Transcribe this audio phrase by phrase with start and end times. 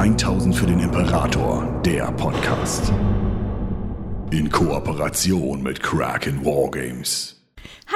[0.00, 2.90] 1000 für den Imperator, der Podcast.
[4.30, 7.39] In Kooperation mit Kraken Wargames.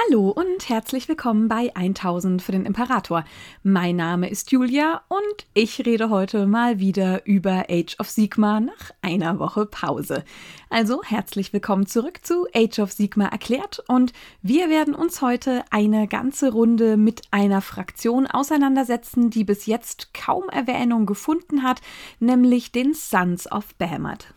[0.07, 3.25] Hallo und herzlich willkommen bei 1000 für den Imperator.
[3.63, 8.91] Mein Name ist Julia und ich rede heute mal wieder über Age of Sigma nach
[9.01, 10.23] einer Woche Pause.
[10.69, 16.07] Also herzlich willkommen zurück zu Age of Sigma erklärt und wir werden uns heute eine
[16.07, 21.81] ganze Runde mit einer Fraktion auseinandersetzen, die bis jetzt kaum Erwähnung gefunden hat,
[22.19, 24.27] nämlich den Sons of Behemoth.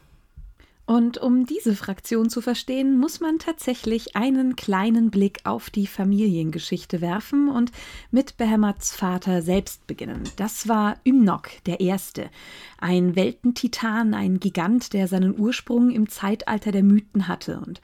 [0.89, 7.03] Und um diese Fraktion zu verstehen, muss man tatsächlich einen kleinen Blick auf die Familiengeschichte
[7.03, 7.73] werfen und
[8.11, 10.23] mit Behemoths Vater selbst beginnen.
[10.37, 12.31] Das war Ymnok der Erste,
[12.79, 17.83] ein Weltentitan, ein Gigant, der seinen Ursprung im Zeitalter der Mythen hatte und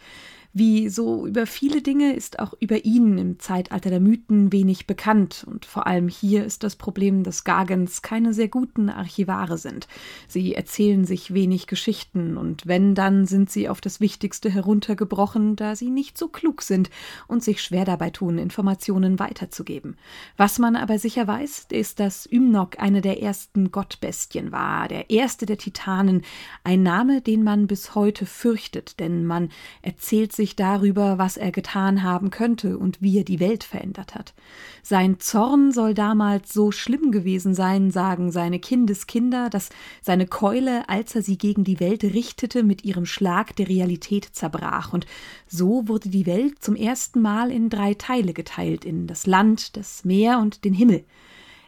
[0.55, 5.45] wie so über viele Dinge ist auch über ihn im Zeitalter der Mythen wenig bekannt.
[5.49, 9.89] Und vor allem hier ist das Problem, dass Gargans keine sehr guten Archivare sind.
[10.29, 15.75] Sie erzählen sich wenig Geschichten und wenn, dann sind sie auf das Wichtigste heruntergebrochen, da
[15.75, 16.89] sie nicht so klug sind
[17.27, 19.97] und sich schwer dabei tun, Informationen weiterzugeben.
[20.37, 25.47] Was man aber sicher weiß, ist, dass Ymnok eine der ersten Gottbestien war, der erste
[25.47, 26.23] der Titanen,
[26.63, 29.49] ein Name, den man bis heute fürchtet, denn man
[29.83, 34.15] erzählt sich sich darüber, was er getan haben könnte und wie er die Welt verändert
[34.15, 34.35] hat.
[34.83, 39.71] Sein Zorn soll damals so schlimm gewesen sein, sagen seine Kindeskinder, dass
[40.03, 44.93] seine Keule, als er sie gegen die Welt richtete, mit ihrem Schlag der Realität zerbrach.
[44.93, 45.07] Und
[45.47, 50.05] so wurde die Welt zum ersten Mal in drei Teile geteilt, in das Land, das
[50.05, 51.07] Meer und den Himmel.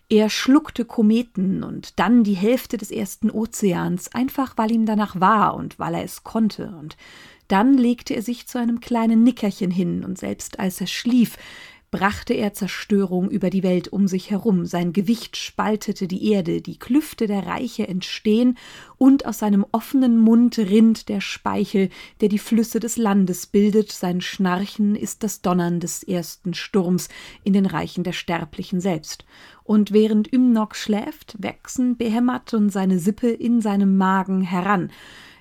[0.08, 5.54] Er schluckte Kometen und dann die Hälfte des ersten Ozeans, einfach weil ihm danach war
[5.54, 6.76] und weil er es konnte.
[6.78, 6.96] Und
[7.48, 11.36] dann legte er sich zu einem kleinen Nickerchen hin, und selbst als er schlief,
[11.90, 16.78] brachte er Zerstörung über die Welt um sich herum, sein Gewicht spaltete die Erde, die
[16.78, 18.58] Klüfte der Reiche entstehen,
[18.98, 24.20] und aus seinem offenen Mund rinnt der Speichel, der die Flüsse des Landes bildet, sein
[24.20, 27.08] Schnarchen ist das Donnern des ersten Sturms
[27.44, 29.24] in den Reichen der Sterblichen selbst.
[29.64, 34.90] Und während Ymnok schläft, wachsen Behemat und seine Sippe in seinem Magen heran,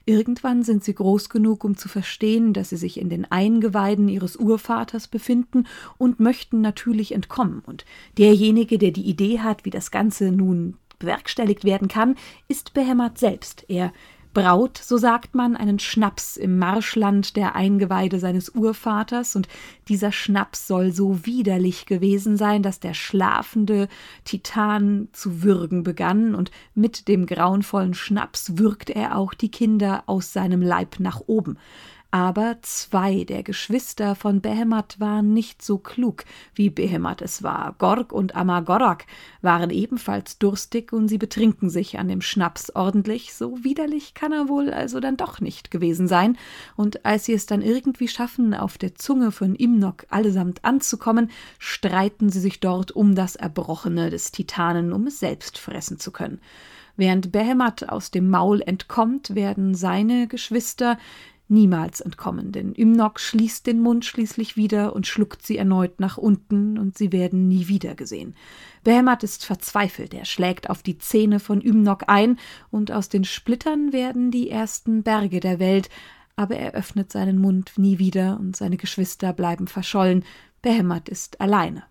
[0.06, 4.36] Irgendwann sind sie groß genug, um zu verstehen, dass sie sich in den Eingeweiden ihres
[4.36, 5.66] Urvaters befinden
[5.98, 7.64] und möchten natürlich entkommen.
[7.66, 7.86] Und
[8.18, 12.16] derjenige, der die Idee hat, wie das Ganze nun bewerkstelligt werden kann,
[12.48, 13.66] ist Behämmert selbst.
[13.68, 13.92] Er
[14.36, 19.48] braut, so sagt man, einen Schnaps im Marschland der Eingeweide seines Urvaters, und
[19.88, 23.88] dieser Schnaps soll so widerlich gewesen sein, dass der schlafende
[24.26, 30.34] Titan zu würgen begann, und mit dem grauenvollen Schnaps würgt er auch die Kinder aus
[30.34, 31.58] seinem Leib nach oben.
[32.16, 37.76] Aber zwei der Geschwister von Behemat waren nicht so klug, wie Behemat es war.
[37.78, 39.06] Gorg und Amagorak
[39.42, 43.34] waren ebenfalls durstig und sie betrinken sich an dem Schnaps ordentlich.
[43.34, 46.38] So widerlich kann er wohl also dann doch nicht gewesen sein.
[46.78, 52.30] Und als sie es dann irgendwie schaffen, auf der Zunge von Imnok allesamt anzukommen, streiten
[52.30, 56.40] sie sich dort um das Erbrochene des Titanen, um es selbst fressen zu können.
[56.98, 60.98] Während Behemat aus dem Maul entkommt, werden seine Geschwister
[61.48, 66.78] niemals entkommen, denn Ymnok schließt den Mund schließlich wieder und schluckt sie erneut nach unten,
[66.78, 68.36] und sie werden nie wieder gesehen.
[68.84, 72.38] Behemat ist verzweifelt, er schlägt auf die Zähne von Ymnok ein,
[72.72, 75.90] und aus den Splittern werden die ersten Berge der Welt,
[76.36, 80.24] aber er öffnet seinen Mund nie wieder, und seine Geschwister bleiben verschollen.
[80.62, 81.84] Behemat ist alleine.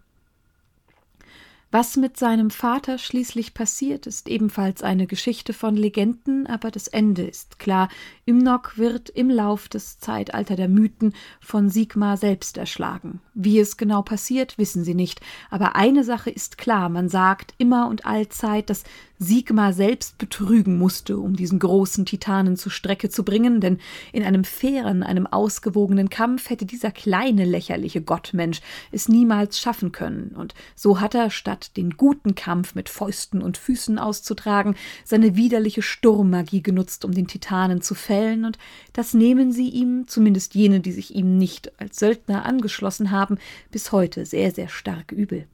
[1.74, 7.24] Was mit seinem Vater schließlich passiert, ist ebenfalls eine Geschichte von Legenden, aber das Ende
[7.24, 7.88] ist klar.
[8.28, 13.20] Ymnok wird im Lauf des Zeitalter der Mythen von Sigmar selbst erschlagen.
[13.34, 15.20] Wie es genau passiert, wissen sie nicht,
[15.50, 18.84] aber eine Sache ist klar, man sagt immer und allzeit, dass
[19.18, 23.78] Sigmar selbst betrügen musste, um diesen großen Titanen zur Strecke zu bringen, denn
[24.12, 28.60] in einem fairen, einem ausgewogenen Kampf hätte dieser kleine, lächerliche Gottmensch
[28.90, 33.56] es niemals schaffen können, und so hat er, statt den guten Kampf mit Fäusten und
[33.56, 38.58] Füßen auszutragen, seine widerliche Sturmmagie genutzt, um den Titanen zu fällen, und
[38.92, 43.38] das nehmen sie ihm, zumindest jene, die sich ihm nicht als Söldner angeschlossen haben,
[43.70, 45.46] bis heute sehr, sehr stark übel.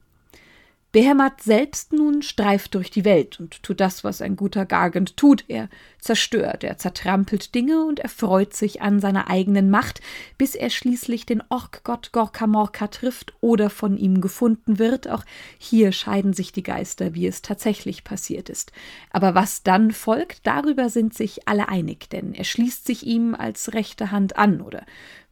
[0.92, 5.44] Behemat selbst nun streift durch die Welt und tut das, was ein guter Gargant tut.
[5.46, 5.68] Er
[6.00, 10.00] zerstört, er zertrampelt Dinge und erfreut sich an seiner eigenen Macht,
[10.36, 15.06] bis er schließlich den Orkgott Gorkamorka trifft oder von ihm gefunden wird.
[15.06, 15.24] Auch
[15.58, 18.72] hier scheiden sich die Geister, wie es tatsächlich passiert ist.
[19.10, 23.74] Aber was dann folgt, darüber sind sich alle einig, denn er schließt sich ihm als
[23.74, 24.84] rechte Hand an oder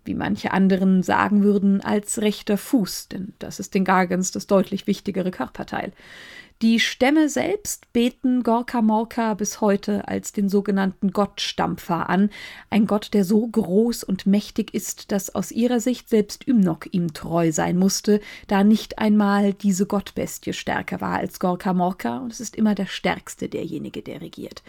[0.09, 4.89] wie manche anderen sagen würden, als rechter Fuß, denn das ist den Gargans das deutlich
[4.89, 5.93] wichtigere Körperteil.
[6.61, 12.31] Die Stämme selbst beten Gorka Morka bis heute als den sogenannten Gottstampfer an,
[12.69, 17.15] ein Gott, der so groß und mächtig ist, dass aus ihrer Sicht selbst Ymnok ihm
[17.15, 18.19] treu sein musste,
[18.49, 22.87] da nicht einmal diese Gottbestie stärker war als Gorka Morka, und es ist immer der
[22.87, 24.65] Stärkste derjenige, der regiert.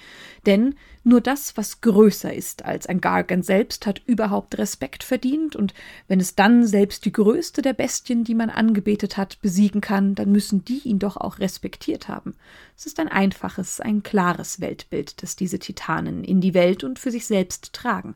[0.46, 5.74] Denn nur das, was größer ist als ein Gargan selbst, hat überhaupt Respekt verdient, und
[6.08, 10.32] wenn es dann selbst die größte der Bestien, die man angebetet hat, besiegen kann, dann
[10.32, 12.36] müssen die ihn doch auch respektieren respektiert haben.
[12.78, 17.12] Es ist ein einfaches, ein klares Weltbild, das diese Titanen in die Welt und für
[17.12, 18.16] sich selbst tragen.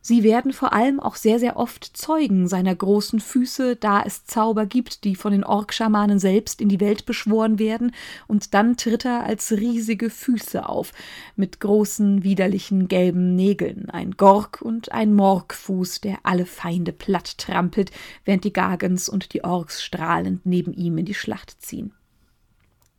[0.00, 4.64] Sie werden vor allem auch sehr, sehr oft Zeugen seiner großen Füße, da es Zauber
[4.64, 7.90] gibt, die von den Orkschamanen selbst in die Welt beschworen werden,
[8.28, 10.92] und dann tritt er als riesige Füße auf,
[11.34, 17.90] mit großen, widerlichen gelben Nägeln, ein Gork und ein Morgfuß, der alle Feinde platt trampelt,
[18.24, 21.92] während die Gargens und die Orks strahlend neben ihm in die Schlacht ziehen.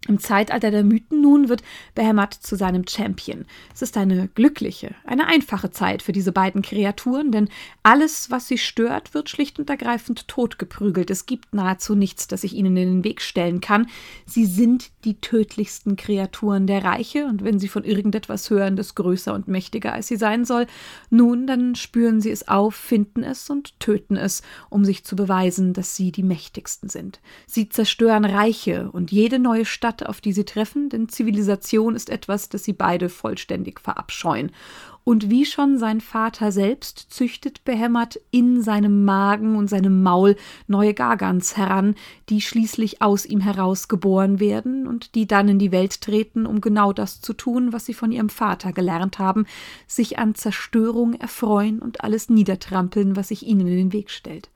[0.08, 1.64] Im Zeitalter der Mythen nun wird
[1.94, 3.46] Behemoth zu seinem Champion.
[3.74, 7.50] Es ist eine glückliche, eine einfache Zeit für diese beiden Kreaturen, denn
[7.84, 11.12] alles, was sie stört, wird schlicht und ergreifend totgeprügelt.
[11.12, 13.88] Es gibt nahezu nichts, das sich ihnen in den Weg stellen kann.
[14.26, 19.34] Sie sind die tödlichsten Kreaturen der Reiche, und wenn sie von irgendetwas hören, das größer
[19.34, 20.68] und mächtiger als sie sein soll,
[21.10, 25.74] nun, dann spüren sie es auf, finden es und töten es, um sich zu beweisen,
[25.74, 27.20] dass sie die mächtigsten sind.
[27.46, 32.10] Sie zerstören Reiche und jede neue Stadt Stadt, auf die sie treffen, denn Zivilisation ist
[32.10, 34.52] etwas, das sie beide vollständig verabscheuen.
[35.04, 40.36] Und wie schon sein Vater selbst züchtet Behämmert in seinem Magen und seinem Maul
[40.68, 41.96] neue Gargans heran,
[42.28, 46.60] die schließlich aus ihm heraus geboren werden und die dann in die Welt treten, um
[46.60, 49.46] genau das zu tun, was sie von ihrem Vater gelernt haben,
[49.88, 54.50] sich an Zerstörung erfreuen und alles niedertrampeln, was sich ihnen in den Weg stellt.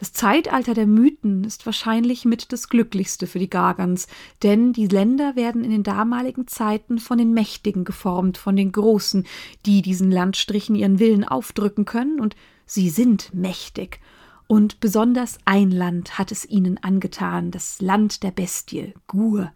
[0.00, 4.08] Das Zeitalter der Mythen ist wahrscheinlich mit das glücklichste für die Gargans,
[4.42, 9.26] denn die Länder werden in den damaligen Zeiten von den Mächtigen geformt, von den Großen,
[9.66, 14.00] die diesen Landstrichen ihren Willen aufdrücken können, und sie sind mächtig.
[14.46, 19.52] Und besonders ein Land hat es ihnen angetan, das Land der Bestie, Gur.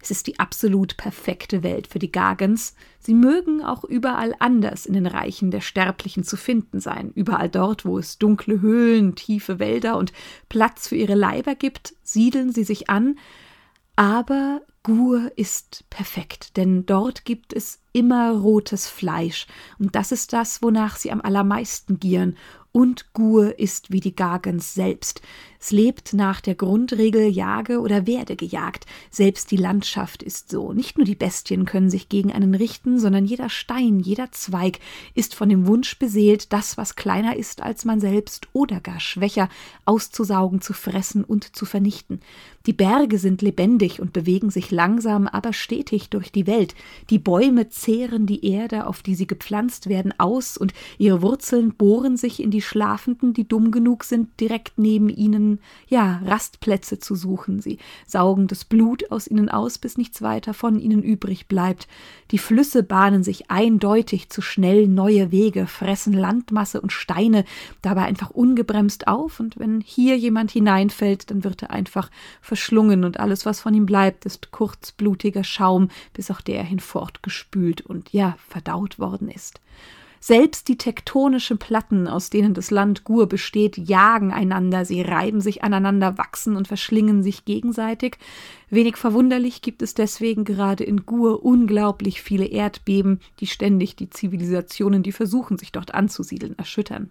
[0.00, 2.74] Es ist die absolut perfekte Welt für die Gargans.
[2.98, 7.12] Sie mögen auch überall anders in den Reichen der Sterblichen zu finden sein.
[7.14, 10.12] Überall dort, wo es dunkle Höhlen, tiefe Wälder und
[10.48, 13.18] Platz für ihre Leiber gibt, siedeln sie sich an.
[13.96, 19.48] Aber Gur ist perfekt, denn dort gibt es immer rotes Fleisch,
[19.80, 22.36] und das ist das, wonach sie am allermeisten gieren,
[22.70, 25.22] und Gur ist wie die Gargans selbst.
[25.66, 28.86] Es lebt nach der Grundregel Jage oder werde gejagt.
[29.10, 30.72] Selbst die Landschaft ist so.
[30.72, 34.78] Nicht nur die Bestien können sich gegen einen richten, sondern jeder Stein, jeder Zweig
[35.16, 39.48] ist von dem Wunsch beseelt, das, was kleiner ist als man selbst oder gar schwächer,
[39.86, 42.20] auszusaugen, zu fressen und zu vernichten.
[42.66, 46.76] Die Berge sind lebendig und bewegen sich langsam, aber stetig durch die Welt.
[47.10, 52.16] Die Bäume zehren die Erde, auf die sie gepflanzt werden, aus, und ihre Wurzeln bohren
[52.16, 55.55] sich in die Schlafenden, die dumm genug sind, direkt neben ihnen,
[55.88, 57.60] ja, Rastplätze zu suchen.
[57.60, 61.88] Sie saugen das Blut aus ihnen aus, bis nichts weiter von ihnen übrig bleibt.
[62.30, 67.44] Die Flüsse bahnen sich eindeutig zu schnell neue Wege, fressen Landmasse und Steine
[67.82, 72.10] dabei einfach ungebremst auf, und wenn hier jemand hineinfällt, dann wird er einfach
[72.40, 78.12] verschlungen, und alles, was von ihm bleibt, ist kurzblutiger Schaum, bis auch der hinfortgespült und
[78.12, 79.60] ja, verdaut worden ist.
[80.20, 85.62] Selbst die tektonischen Platten, aus denen das Land Gur besteht, jagen einander, sie reiben sich
[85.62, 88.18] aneinander, wachsen und verschlingen sich gegenseitig.
[88.70, 95.02] Wenig verwunderlich gibt es deswegen gerade in Gur unglaublich viele Erdbeben, die ständig die Zivilisationen,
[95.02, 97.10] die versuchen, sich dort anzusiedeln, erschüttern.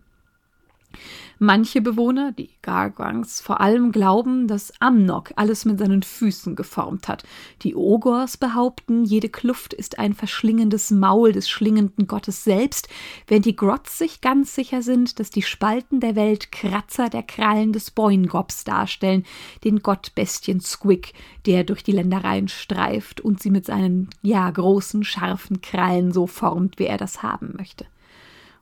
[1.37, 7.23] Manche Bewohner, die Gargangs vor allem, glauben, dass Amnok alles mit seinen Füßen geformt hat.
[7.61, 12.87] Die Ogors behaupten, jede Kluft ist ein verschlingendes Maul des schlingenden Gottes selbst,
[13.27, 17.73] während die Grots sich ganz sicher sind, dass die Spalten der Welt Kratzer der Krallen
[17.73, 19.25] des Boingops darstellen,
[19.65, 21.13] den Gottbestien Squig,
[21.45, 26.79] der durch die Ländereien streift und sie mit seinen, ja, großen, scharfen Krallen so formt,
[26.79, 27.85] wie er das haben möchte.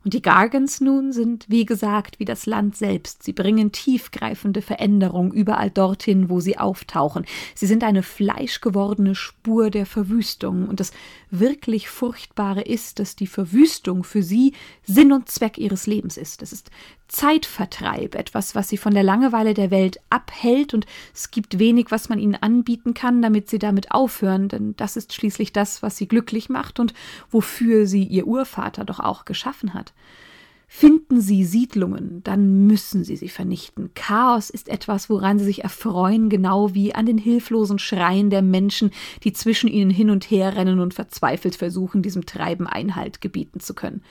[0.03, 3.23] Und die Gargans nun sind, wie gesagt, wie das Land selbst.
[3.23, 7.25] Sie bringen tiefgreifende Veränderungen überall dorthin, wo sie auftauchen.
[7.55, 10.67] Sie sind eine fleischgewordene Spur der Verwüstung.
[10.67, 10.91] Und das
[11.31, 16.41] wirklich Furchtbare ist, dass die Verwüstung für sie Sinn und Zweck ihres Lebens ist.
[16.41, 16.69] Es ist
[17.13, 22.09] Zeitvertreib, etwas, was sie von der Langeweile der Welt abhält, und es gibt wenig, was
[22.09, 26.07] man ihnen anbieten kann, damit sie damit aufhören, denn das ist schließlich das, was sie
[26.07, 26.95] glücklich macht und
[27.29, 29.93] wofür sie ihr Urvater doch auch geschaffen hat.
[30.75, 33.91] Finden Sie Siedlungen, dann müssen Sie sie vernichten.
[33.93, 38.89] Chaos ist etwas, woran Sie sich erfreuen, genau wie an den hilflosen Schreien der Menschen,
[39.23, 43.75] die zwischen ihnen hin und her rennen und verzweifelt versuchen, diesem Treiben Einhalt gebieten zu
[43.75, 44.01] können.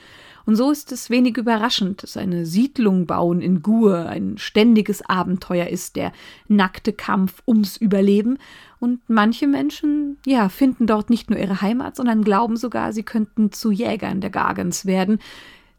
[0.45, 5.67] Und so ist es wenig überraschend, dass eine Siedlung bauen in Gur ein ständiges Abenteuer
[5.67, 6.11] ist, der
[6.47, 8.37] nackte Kampf ums Überleben.
[8.79, 13.51] Und manche Menschen, ja, finden dort nicht nur ihre Heimat, sondern glauben sogar, sie könnten
[13.51, 15.19] zu Jägern der Gargans werden.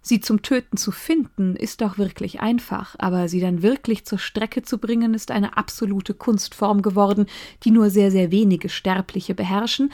[0.07, 4.61] Sie zum Töten zu finden, ist doch wirklich einfach, aber sie dann wirklich zur Strecke
[4.61, 7.25] zu bringen, ist eine absolute Kunstform geworden,
[7.63, 9.91] die nur sehr, sehr wenige Sterbliche beherrschen,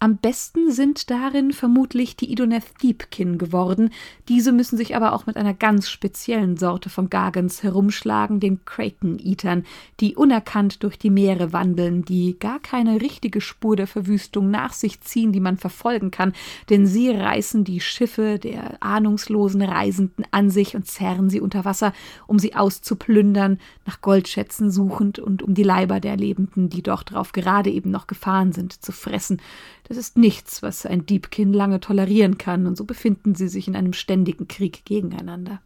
[0.00, 3.90] am besten sind darin vermutlich die Idoneth Deepkin geworden.
[4.28, 9.64] Diese müssen sich aber auch mit einer ganz speziellen Sorte von Gargans herumschlagen, den Kraken-Eatern,
[9.98, 15.00] die unerkannt durch die Meere wandeln, die gar keine richtige Spur der Verwüstung nach sich
[15.00, 16.32] ziehen, die man verfolgen kann,
[16.70, 21.92] denn sie reißen die Schiffe der ahnungslosen Reisenden an sich und zerren sie unter Wasser,
[22.28, 27.32] um sie auszuplündern, nach Goldschätzen suchend und um die Leiber der Lebenden, die dort drauf
[27.32, 29.40] gerade eben noch gefahren sind, zu fressen.
[29.88, 33.76] Das ist nichts, was ein Diebkin lange tolerieren kann, und so befinden sie sich in
[33.76, 35.60] einem ständigen Krieg gegeneinander.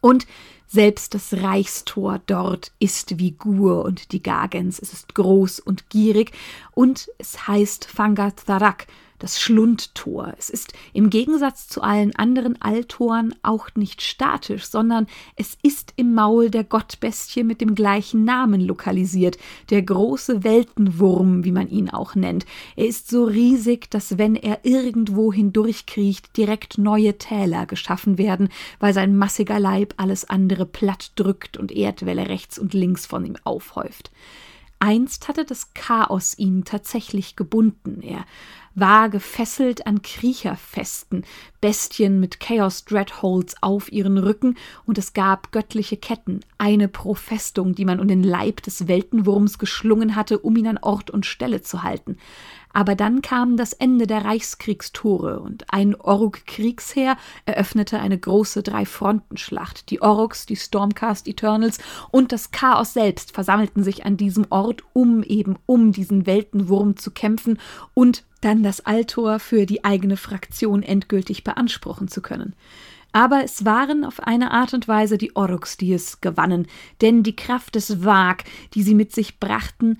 [0.00, 0.26] Und
[0.66, 4.78] selbst das Reichstor dort ist wie Gur und die Gagens.
[4.78, 6.32] Es ist groß und gierig
[6.72, 8.86] und es heißt Fangatharak,
[9.18, 10.34] das Schlundtor.
[10.38, 15.06] Es ist im Gegensatz zu allen anderen Altoren auch nicht statisch, sondern
[15.36, 19.38] es ist im Maul der Gottbestie mit dem gleichen Namen lokalisiert,
[19.70, 22.46] der große Weltenwurm, wie man ihn auch nennt.
[22.76, 28.48] Er ist so riesig, dass wenn er irgendwo hindurchkriecht, direkt neue Täler geschaffen werden,
[28.78, 33.36] weil sein massiger Leib alles andere platt drückt und Erdwelle rechts und links von ihm
[33.44, 34.10] aufhäuft.
[34.80, 38.00] Einst hatte das Chaos ihn tatsächlich gebunden.
[38.00, 38.24] Er
[38.80, 41.24] war gefesselt an Kriecherfesten,
[41.60, 44.56] Bestien mit Chaos Dreadholds auf ihren Rücken,
[44.86, 49.58] und es gab göttliche Ketten, eine pro Festung, die man um den Leib des Weltenwurms
[49.58, 52.18] geschlungen hatte, um ihn an Ort und Stelle zu halten.
[52.78, 59.90] Aber dann kam das Ende der Reichskriegstore und ein Oruk-Kriegsheer eröffnete eine große Drei-Fronten-Schlacht.
[59.90, 61.78] Die Oruks, die Stormcast Eternals
[62.12, 67.10] und das Chaos selbst versammelten sich an diesem Ort, um eben um diesen Weltenwurm zu
[67.10, 67.58] kämpfen
[67.94, 72.54] und dann das Altor für die eigene Fraktion endgültig beanspruchen zu können.
[73.10, 76.68] Aber es waren auf eine Art und Weise die Oruks, die es gewannen,
[77.00, 78.44] denn die Kraft des Wag,
[78.74, 79.98] die sie mit sich brachten,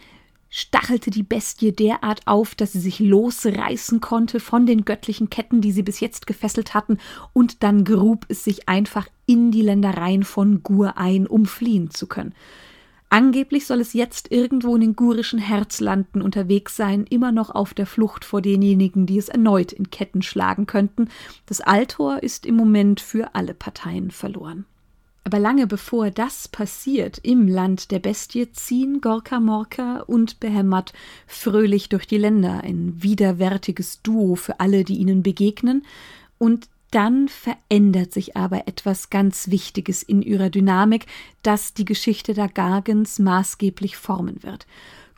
[0.51, 5.73] stachelte die Bestie derart auf, dass sie sich losreißen konnte von den göttlichen Ketten, die
[5.73, 6.99] sie bis jetzt gefesselt hatten,
[7.33, 12.07] und dann grub es sich einfach in die Ländereien von Gur ein, um fliehen zu
[12.07, 12.35] können.
[13.11, 17.87] Angeblich soll es jetzt irgendwo in den gurischen Herzlanden unterwegs sein, immer noch auf der
[17.87, 21.09] Flucht vor denjenigen, die es erneut in Ketten schlagen könnten.
[21.47, 24.67] Das Altor ist im Moment für alle Parteien verloren.
[25.29, 30.95] Aber lange bevor das passiert, im Land der Bestie ziehen Gorka Morka und Behemmat
[31.27, 35.85] fröhlich durch die Länder, ein widerwärtiges Duo für alle, die ihnen begegnen,
[36.39, 41.05] und dann verändert sich aber etwas ganz Wichtiges in ihrer Dynamik,
[41.43, 44.67] das die Geschichte der Gargens maßgeblich formen wird.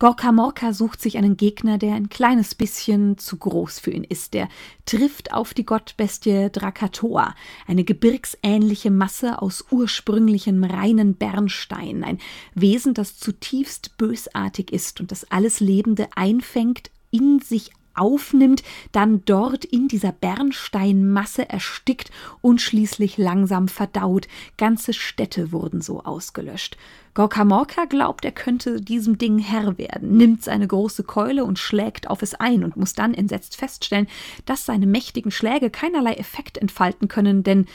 [0.00, 4.32] Gorka Morka sucht sich einen Gegner, der ein kleines bisschen zu groß für ihn ist.
[4.32, 4.48] Der
[4.86, 7.34] trifft auf die Gottbestie Drakatoa,
[7.66, 12.16] eine gebirgsähnliche Masse aus ursprünglichem reinen Bernstein, ein
[12.54, 19.64] Wesen, das zutiefst bösartig ist und das alles Lebende einfängt, in sich aufnimmt, dann dort
[19.64, 24.28] in dieser Bernsteinmasse erstickt und schließlich langsam verdaut.
[24.56, 26.76] Ganze Städte wurden so ausgelöscht.
[27.14, 32.22] Gorkamorka glaubt, er könnte diesem Ding Herr werden, nimmt seine große Keule und schlägt auf
[32.22, 34.06] es ein und muss dann entsetzt feststellen,
[34.46, 37.66] dass seine mächtigen Schläge keinerlei Effekt entfalten können, denn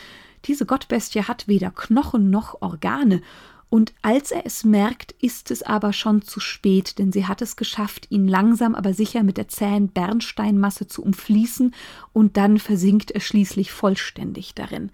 [0.45, 3.21] diese Gottbestie hat weder Knochen noch Organe
[3.69, 7.55] und als er es merkt, ist es aber schon zu spät, denn sie hat es
[7.55, 11.73] geschafft, ihn langsam aber sicher mit der zähen Bernsteinmasse zu umfließen,
[12.13, 14.91] und dann versinkt er schließlich vollständig darin.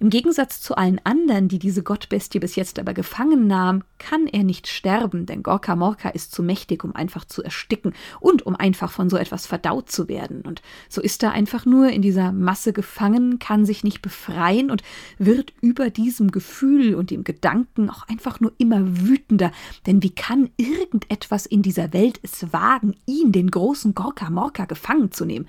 [0.00, 4.44] Im Gegensatz zu allen anderen, die diese Gottbestie bis jetzt aber gefangen nahm, kann er
[4.44, 8.92] nicht sterben, denn Gorka Morka ist zu mächtig, um einfach zu ersticken und um einfach
[8.92, 10.42] von so etwas verdaut zu werden.
[10.42, 14.82] Und so ist er einfach nur in dieser Masse gefangen, kann sich nicht befreien und
[15.18, 19.50] wird über diesem Gefühl und dem Gedanken auch einfach nur immer wütender.
[19.86, 25.10] Denn wie kann irgendetwas in dieser Welt es wagen, ihn, den großen Gorka Morka, gefangen
[25.10, 25.48] zu nehmen?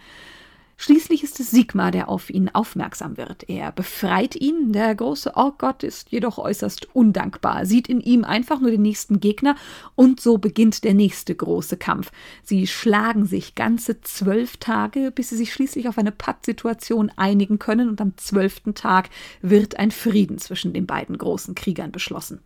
[0.82, 3.50] Schließlich ist es Sigmar, der auf ihn aufmerksam wird.
[3.50, 8.72] Er befreit ihn, der große Orkgott ist jedoch äußerst undankbar, sieht in ihm einfach nur
[8.72, 9.58] den nächsten Gegner
[9.96, 12.14] und so beginnt der nächste große Kampf.
[12.44, 17.90] Sie schlagen sich ganze zwölf Tage, bis sie sich schließlich auf eine Pattsituation einigen können
[17.90, 19.10] und am zwölften Tag
[19.42, 22.40] wird ein Frieden zwischen den beiden großen Kriegern beschlossen.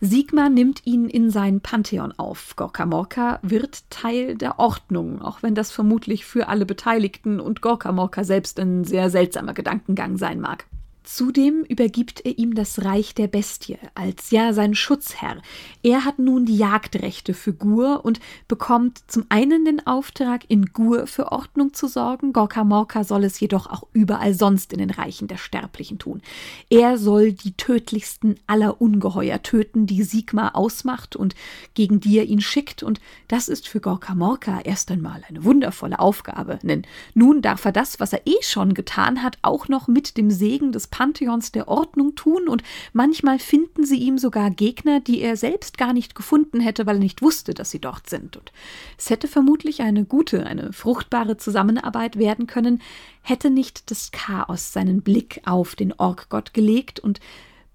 [0.00, 2.54] Sigmar nimmt ihn in sein Pantheon auf.
[2.54, 7.90] Gorka Morka wird Teil der Ordnung, auch wenn das vermutlich für alle Beteiligten und Gorka
[7.90, 10.66] Morka selbst ein sehr seltsamer Gedankengang sein mag.
[11.10, 15.40] Zudem übergibt er ihm das Reich der Bestie als ja sein Schutzherr.
[15.82, 21.06] Er hat nun die Jagdrechte für Gur und bekommt zum einen den Auftrag, in Gur
[21.06, 22.34] für Ordnung zu sorgen.
[22.34, 26.20] Gorka Morka soll es jedoch auch überall sonst in den Reichen der Sterblichen tun.
[26.68, 31.34] Er soll die tödlichsten aller Ungeheuer töten, die Sigmar ausmacht und
[31.72, 32.82] gegen die er ihn schickt.
[32.82, 36.58] Und das ist für Gorka Morka erst einmal eine wundervolle Aufgabe.
[36.62, 36.82] Denn
[37.14, 40.70] nun darf er das, was er eh schon getan hat, auch noch mit dem Segen
[40.70, 45.78] des Pantheons der Ordnung tun und manchmal finden sie ihm sogar Gegner, die er selbst
[45.78, 48.36] gar nicht gefunden hätte, weil er nicht wusste, dass sie dort sind.
[48.36, 48.50] Und
[48.98, 52.82] es hätte vermutlich eine gute, eine fruchtbare Zusammenarbeit werden können,
[53.22, 57.20] hätte nicht das Chaos seinen Blick auf den Orkgott gelegt und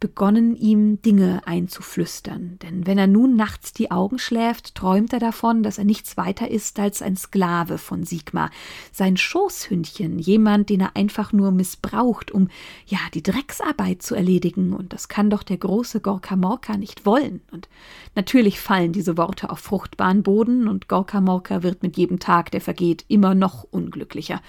[0.04, 2.60] begonnen, ihm Dinge einzuflüstern.
[2.62, 6.52] Denn wenn er nun nachts die Augen schläft, träumt er davon, dass er nichts weiter
[6.52, 8.52] ist als ein Sklave von Sigmar,
[8.92, 12.50] sein Schoßhündchen, jemand, den er einfach nur missbraucht, um
[12.86, 14.74] ja die Drecksarbeit zu erledigen.
[14.74, 17.40] Und das kann doch der große Gorka Morka nicht wollen.
[17.54, 17.70] Und
[18.14, 22.60] natürlich fallen diese Worte auf fruchtbaren Boden, und Gorka Morka wird mit jedem Tag, der
[22.60, 24.42] vergeht, immer noch unglücklicher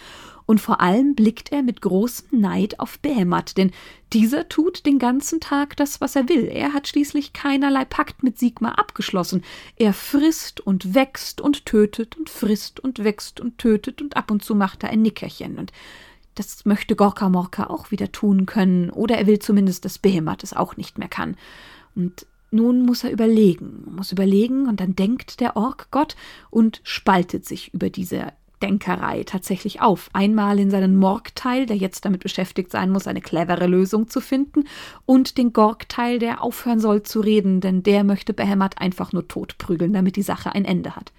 [0.47, 3.71] und vor allem blickt er mit großem Neid auf Behemat, denn
[4.13, 6.45] dieser tut den ganzen Tag das, was er will.
[6.45, 9.43] Er hat schließlich keinerlei Pakt mit Sigmar abgeschlossen.
[9.77, 14.45] Er frisst und wächst und tötet und frisst und wächst und tötet und ab und
[14.45, 15.73] zu macht er ein Nickerchen und
[16.35, 20.53] das möchte Gorka Morka auch wieder tun können, oder er will zumindest, dass Behemat es
[20.53, 21.37] auch nicht mehr kann.
[21.95, 26.17] Und nun muss er überlegen, muss überlegen, und dann denkt der Orkgott
[26.51, 28.33] und spaltet sich über diese
[28.65, 30.09] Denkerei tatsächlich auf.
[30.15, 34.65] Einmal in seinen Morg-Teil, der jetzt damit beschäftigt sein muss, eine clevere Lösung zu finden,
[35.05, 39.93] und den Gorg-Teil, der aufhören soll zu reden, denn der möchte Behemoth einfach nur totprügeln,
[39.93, 41.13] damit die Sache ein Ende hat.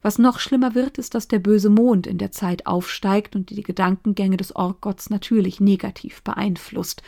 [0.00, 3.62] Was noch schlimmer wird, ist, dass der böse Mond in der Zeit aufsteigt und die
[3.62, 7.02] Gedankengänge des Orkgotts natürlich negativ beeinflusst.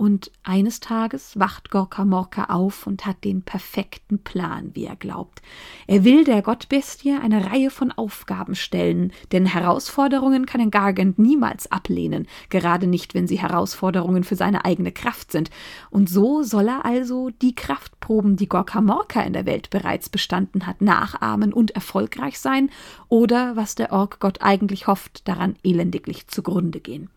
[0.00, 5.42] Und eines Tages wacht Gorka Morka auf und hat den perfekten Plan, wie er glaubt.
[5.86, 11.70] Er will der Gottbestie eine Reihe von Aufgaben stellen, denn Herausforderungen kann ein Gargant niemals
[11.70, 15.50] ablehnen, gerade nicht, wenn sie Herausforderungen für seine eigene Kraft sind.
[15.90, 20.66] Und so soll er also die Kraftproben, die Gorka Morka in der Welt bereits bestanden
[20.66, 22.70] hat, nachahmen und erfolgreich sein,
[23.10, 27.10] oder, was der Orkgott eigentlich hofft, daran elendiglich zugrunde gehen.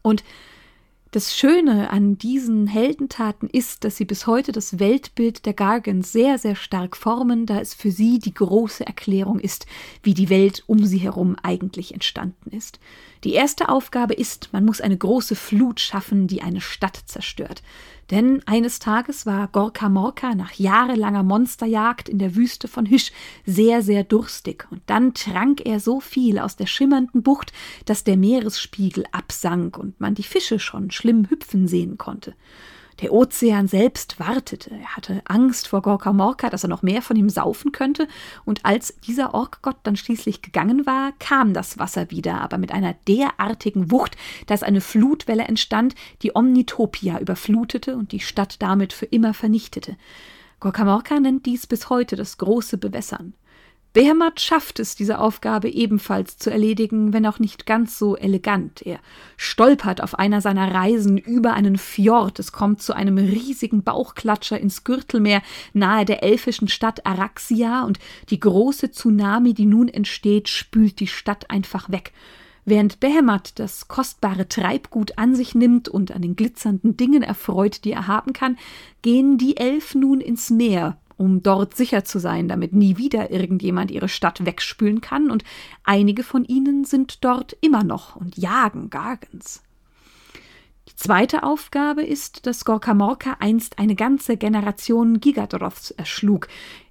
[0.00, 0.24] Und
[1.10, 6.38] das Schöne an diesen Heldentaten ist, dass sie bis heute das Weltbild der Gargans sehr,
[6.38, 9.66] sehr stark formen, da es für sie die große Erklärung ist,
[10.02, 12.78] wie die Welt um sie herum eigentlich entstanden ist.
[13.24, 17.62] Die erste Aufgabe ist, man muss eine große Flut schaffen, die eine Stadt zerstört.
[18.10, 23.12] Denn eines Tages war Gorka Morka nach jahrelanger Monsterjagd in der Wüste von Hüsch
[23.44, 24.66] sehr, sehr durstig.
[24.70, 27.52] Und dann trank er so viel aus der schimmernden Bucht,
[27.84, 32.34] dass der Meeresspiegel absank und man die Fische schon schlimm hüpfen sehen konnte.
[33.00, 34.70] Der Ozean selbst wartete.
[34.72, 38.08] Er hatte Angst vor Gorka Morka, dass er noch mehr von ihm saufen könnte.
[38.44, 42.94] Und als dieser Orkgott dann schließlich gegangen war, kam das Wasser wieder, aber mit einer
[43.06, 49.32] derartigen Wucht, dass eine Flutwelle entstand, die Omnitopia überflutete und die Stadt damit für immer
[49.32, 49.96] vernichtete.
[50.58, 53.34] Gorka Morka nennt dies bis heute das große Bewässern.
[53.98, 58.80] Behemoth schafft es, diese Aufgabe ebenfalls zu erledigen, wenn auch nicht ganz so elegant.
[58.86, 59.00] Er
[59.36, 62.38] stolpert auf einer seiner Reisen über einen Fjord.
[62.38, 67.98] Es kommt zu einem riesigen Bauchklatscher ins Gürtelmeer nahe der elfischen Stadt Araxia und
[68.30, 72.12] die große Tsunami, die nun entsteht, spült die Stadt einfach weg.
[72.64, 77.90] Während Behemoth das kostbare Treibgut an sich nimmt und an den glitzernden Dingen erfreut, die
[77.90, 78.58] er haben kann,
[79.02, 83.90] gehen die Elfen nun ins Meer, um dort sicher zu sein, damit nie wieder irgendjemand
[83.90, 85.44] ihre Stadt wegspülen kann, und
[85.84, 89.62] einige von ihnen sind dort immer noch und jagen Gargans.
[90.88, 96.48] Die zweite Aufgabe ist, dass Gorka Morka einst eine ganze Generation Gigadroths erschlug.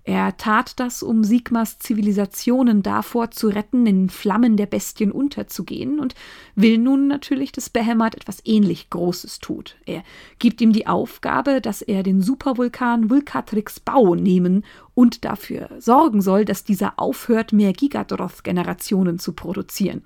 [0.07, 6.15] Er tat das, um Sigmas Zivilisationen davor zu retten, in Flammen der Bestien unterzugehen und
[6.55, 9.75] will nun natürlich, dass Behemoth etwas ähnlich Großes tut.
[9.85, 10.03] Er
[10.39, 14.63] gibt ihm die Aufgabe, dass er den Supervulkan Vulkatrix Bau nehmen
[14.95, 20.03] und dafür sorgen soll, dass dieser aufhört, mehr Gigadroth-Generationen zu produzieren.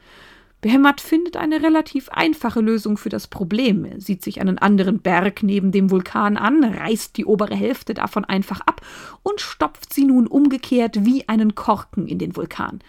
[0.61, 3.83] Behemoth findet eine relativ einfache Lösung für das Problem.
[3.83, 8.25] Er sieht sich einen anderen Berg neben dem Vulkan an, reißt die obere Hälfte davon
[8.25, 8.81] einfach ab
[9.23, 12.79] und stopft sie nun umgekehrt wie einen Korken in den Vulkan.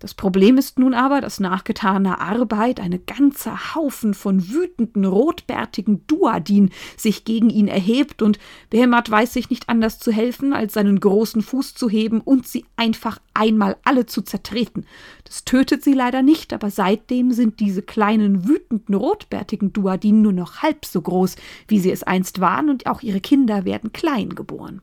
[0.00, 6.06] Das Problem ist nun aber, dass nach getaner Arbeit eine ganze Haufen von wütenden, rotbärtigen
[6.06, 8.38] Duadin sich gegen ihn erhebt und
[8.70, 12.66] Behemoth weiß sich nicht anders zu helfen, als seinen großen Fuß zu heben und sie
[12.76, 14.84] einfach einmal alle zu zertreten.
[15.24, 20.62] Das tötet sie leider nicht, aber seitdem sind diese kleinen, wütenden, rotbärtigen Duadin nur noch
[20.62, 21.36] halb so groß,
[21.68, 24.82] wie sie es einst waren, und auch ihre Kinder werden klein geboren.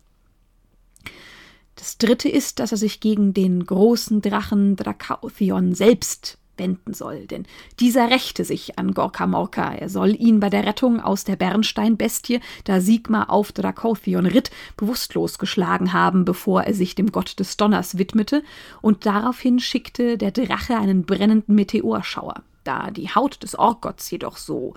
[1.76, 7.46] Das dritte ist, dass er sich gegen den großen Drachen Drakauthion selbst wenden soll, denn
[7.80, 9.74] dieser rächte sich an Gorka Morka.
[9.74, 15.40] Er soll ihn bei der Rettung aus der Bernsteinbestie, da Sigmar auf Drakauthion ritt, bewusstlos
[15.40, 18.44] geschlagen haben, bevor er sich dem Gott des Donners widmete,
[18.82, 22.44] und daraufhin schickte der Drache einen brennenden Meteorschauer.
[22.64, 24.76] Da die Haut des Orkgotts jedoch so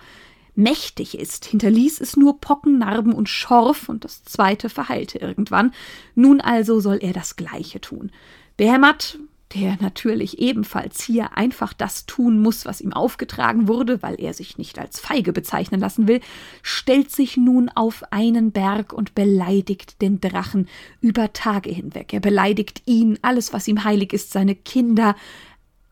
[0.54, 5.72] mächtig ist, hinterließ es nur Pocken, Narben und Schorf, und das zweite verheilte irgendwann.
[6.14, 8.10] Nun also soll er das Gleiche tun.
[8.56, 9.18] Behemoth,
[9.54, 14.58] der natürlich ebenfalls hier einfach das tun muss, was ihm aufgetragen wurde, weil er sich
[14.58, 16.20] nicht als feige bezeichnen lassen will,
[16.62, 20.68] stellt sich nun auf einen Berg und beleidigt den Drachen
[21.00, 22.12] über Tage hinweg.
[22.12, 25.14] Er beleidigt ihn, alles, was ihm heilig ist, seine Kinder,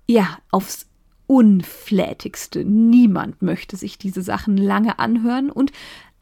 [0.09, 0.87] ja, aufs
[1.27, 2.65] unflätigste.
[2.65, 5.73] Niemand möchte sich diese Sachen lange anhören und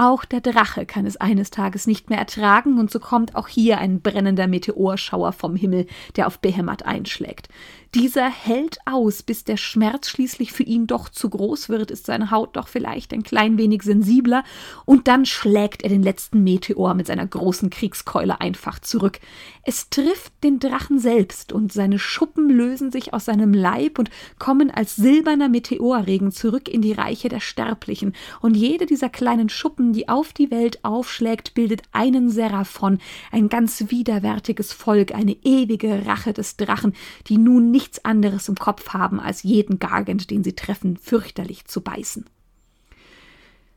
[0.00, 3.76] auch der Drache kann es eines Tages nicht mehr ertragen, und so kommt auch hier
[3.78, 5.86] ein brennender Meteorschauer vom Himmel,
[6.16, 7.48] der auf Behemoth einschlägt.
[7.94, 12.30] Dieser hält aus, bis der Schmerz schließlich für ihn doch zu groß wird, ist seine
[12.30, 14.42] Haut doch vielleicht ein klein wenig sensibler,
[14.86, 19.18] und dann schlägt er den letzten Meteor mit seiner großen Kriegskeule einfach zurück.
[19.64, 24.08] Es trifft den Drachen selbst, und seine Schuppen lösen sich aus seinem Leib und
[24.38, 29.89] kommen als silberner Meteorregen zurück in die Reiche der Sterblichen, und jede dieser kleinen Schuppen
[29.92, 32.98] die auf die Welt aufschlägt, bildet einen Seraphon,
[33.30, 36.94] ein ganz widerwärtiges Volk, eine ewige Rache des Drachen,
[37.26, 41.80] die nun nichts anderes im Kopf haben, als jeden Gargant, den sie treffen, fürchterlich zu
[41.80, 42.24] beißen.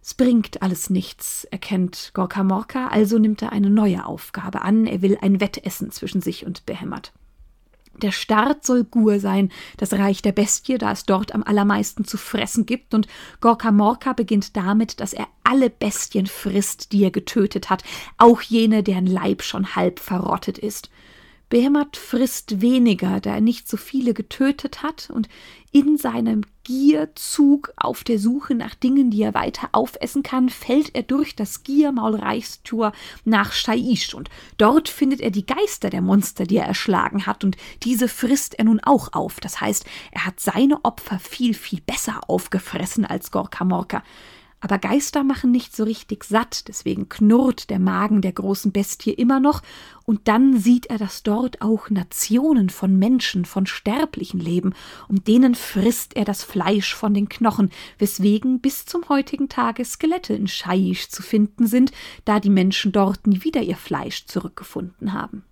[0.02, 5.02] Es bringt alles nichts, erkennt Gorka Morka, also nimmt er eine neue Aufgabe an, er
[5.02, 7.14] will ein Wettessen zwischen sich und Behemoth.
[8.02, 12.18] Der Start soll Gur sein, das Reich der Bestie, da es dort am allermeisten zu
[12.18, 13.08] fressen gibt, und
[13.40, 17.84] Gorka Morka beginnt damit, dass er alle Bestien frisst, die er getötet hat,
[18.18, 20.90] auch jene, deren Leib schon halb verrottet ist.
[21.54, 25.30] Behemoth frisst weniger, da er nicht so viele getötet hat, und
[25.72, 31.04] in seinem Gierzug auf der Suche nach Dingen, die er weiter aufessen kann, fällt er
[31.04, 32.92] durch das Giermaulreichstor
[33.24, 37.56] nach Shaiish, und dort findet er die Geister der Monster, die er erschlagen hat, und
[37.84, 39.40] diese frisst er nun auch auf.
[39.40, 44.02] Das heißt, er hat seine Opfer viel, viel besser aufgefressen als Gorka Morka.
[44.64, 49.42] Aber Geister machen nicht so richtig satt, deswegen knurrt der Magen der großen Bestie immer
[49.42, 49.62] noch,
[50.06, 54.74] und dann sieht er, dass dort auch Nationen von Menschen, von Sterblichen leben,
[55.10, 60.34] und denen frisst er das Fleisch von den Knochen, weswegen bis zum heutigen Tage Skelette
[60.34, 61.92] in Shaiish zu finden sind,
[62.24, 65.44] da die Menschen dort nie wieder ihr Fleisch zurückgefunden haben.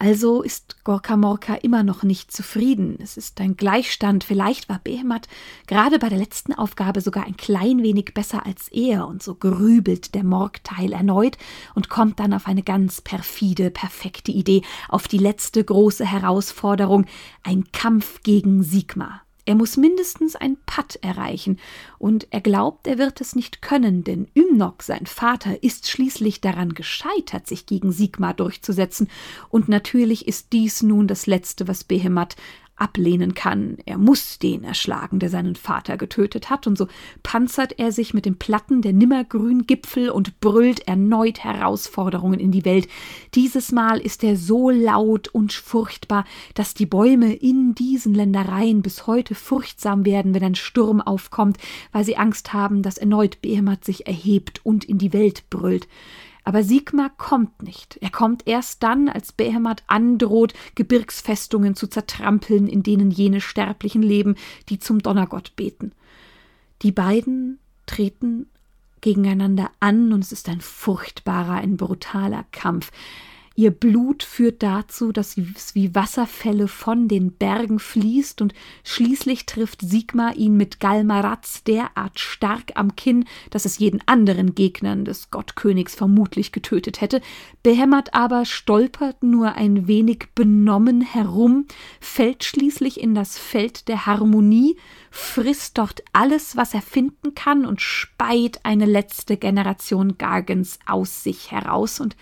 [0.00, 2.98] Also ist Gorka Morka immer noch nicht zufrieden.
[3.02, 4.22] Es ist ein Gleichstand.
[4.22, 5.26] Vielleicht war Behemoth
[5.66, 9.08] gerade bei der letzten Aufgabe sogar ein klein wenig besser als er.
[9.08, 11.36] Und so grübelt der Morgteil erneut
[11.74, 17.06] und kommt dann auf eine ganz perfide, perfekte Idee, auf die letzte große Herausforderung,
[17.42, 19.22] ein Kampf gegen Sigmar.
[19.48, 21.58] Er muss mindestens ein Patt erreichen,
[21.96, 26.74] und er glaubt, er wird es nicht können, denn Ymnok, sein Vater, ist schließlich daran
[26.74, 29.08] gescheitert, sich gegen Sigmar durchzusetzen,
[29.48, 32.36] und natürlich ist dies nun das Letzte, was Behemoth
[32.78, 33.78] ablehnen kann.
[33.84, 36.86] Er muss den erschlagen, der seinen Vater getötet hat, und so
[37.22, 42.64] panzert er sich mit den Platten der nimmergrünen Gipfel und brüllt erneut Herausforderungen in die
[42.64, 42.88] Welt.
[43.34, 49.06] Dieses Mal ist er so laut und furchtbar, dass die Bäume in diesen Ländereien bis
[49.06, 51.58] heute furchtsam werden, wenn ein Sturm aufkommt,
[51.92, 55.88] weil sie Angst haben, dass erneut Behemoth sich erhebt und in die Welt brüllt.
[56.48, 57.98] Aber Sigmar kommt nicht.
[58.00, 64.34] Er kommt erst dann, als Behemoth androht, Gebirgsfestungen zu zertrampeln, in denen jene Sterblichen leben,
[64.70, 65.92] die zum Donnergott beten.
[66.80, 68.46] Die beiden treten
[69.02, 72.92] gegeneinander an und es ist ein furchtbarer, ein brutaler Kampf.
[73.58, 79.80] Ihr Blut führt dazu, dass es wie Wasserfälle von den Bergen fließt und schließlich trifft
[79.82, 85.96] Sigmar ihn mit Galmaraz derart stark am Kinn, dass es jeden anderen Gegnern des Gottkönigs
[85.96, 87.20] vermutlich getötet hätte.
[87.64, 91.66] Behämmert aber stolpert nur ein wenig benommen herum,
[91.98, 94.76] fällt schließlich in das Feld der Harmonie,
[95.10, 101.50] frisst dort alles, was er finden kann und speit eine letzte Generation Gargens aus sich
[101.50, 102.14] heraus und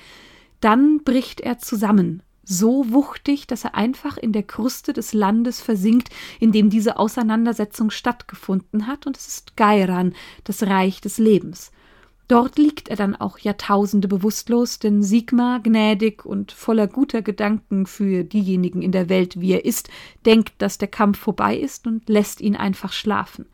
[0.60, 6.10] dann bricht er zusammen, so wuchtig, dass er einfach in der Kruste des Landes versinkt,
[6.38, 10.14] in dem diese Auseinandersetzung stattgefunden hat, und es ist Gairan,
[10.44, 11.72] das Reich des Lebens.
[12.28, 18.24] Dort liegt er dann auch Jahrtausende bewusstlos, denn Sigmar, gnädig und voller guter Gedanken für
[18.24, 19.88] diejenigen in der Welt, wie er ist,
[20.24, 23.46] denkt, dass der Kampf vorbei ist und lässt ihn einfach schlafen.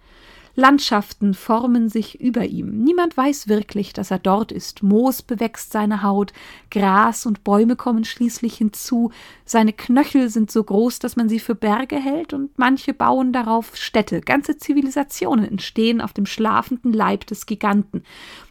[0.54, 2.82] Landschaften formen sich über ihm.
[2.82, 4.82] Niemand weiß wirklich, dass er dort ist.
[4.82, 6.32] Moos bewächst seine Haut,
[6.70, 9.10] Gras und Bäume kommen schließlich hinzu.
[9.44, 13.76] Seine Knöchel sind so groß, dass man sie für Berge hält, und manche bauen darauf
[13.76, 14.20] Städte.
[14.20, 18.02] Ganze Zivilisationen entstehen auf dem schlafenden Leib des Giganten.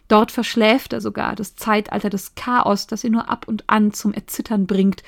[0.08, 4.12] Dort verschläft er sogar das Zeitalter des Chaos, das ihn nur ab und an zum
[4.12, 5.02] Erzittern bringt.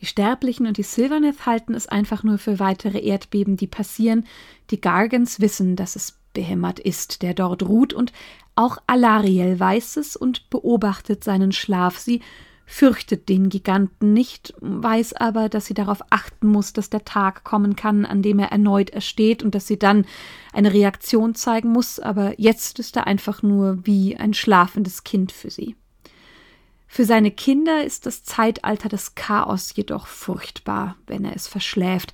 [0.00, 4.26] Die Sterblichen und die Silverneth halten es einfach nur für weitere Erdbeben, die passieren.
[4.70, 8.12] Die Gargans wissen, dass es Behämmert ist, der dort ruht, und
[8.56, 11.98] auch Alariel weiß es und beobachtet seinen Schlaf.
[11.98, 12.20] Sie
[12.66, 17.76] fürchtet den Giganten nicht, weiß aber, dass sie darauf achten muss, dass der Tag kommen
[17.76, 20.04] kann, an dem er erneut ersteht und dass sie dann
[20.52, 25.50] eine Reaktion zeigen muss, aber jetzt ist er einfach nur wie ein schlafendes Kind für
[25.50, 25.76] sie.
[26.86, 32.12] Für seine Kinder ist das Zeitalter des Chaos jedoch furchtbar, wenn er es verschläft.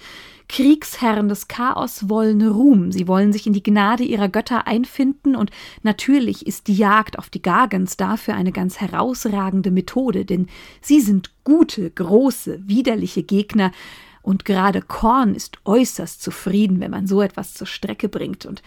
[0.48, 5.50] Kriegsherren des Chaos wollen Ruhm, sie wollen sich in die Gnade ihrer Götter einfinden, und
[5.82, 10.48] natürlich ist die Jagd auf die Gargans dafür eine ganz herausragende Methode, denn
[10.80, 13.72] sie sind gute, große, widerliche Gegner,
[14.20, 18.62] und gerade Korn ist äußerst zufrieden, wenn man so etwas zur Strecke bringt, und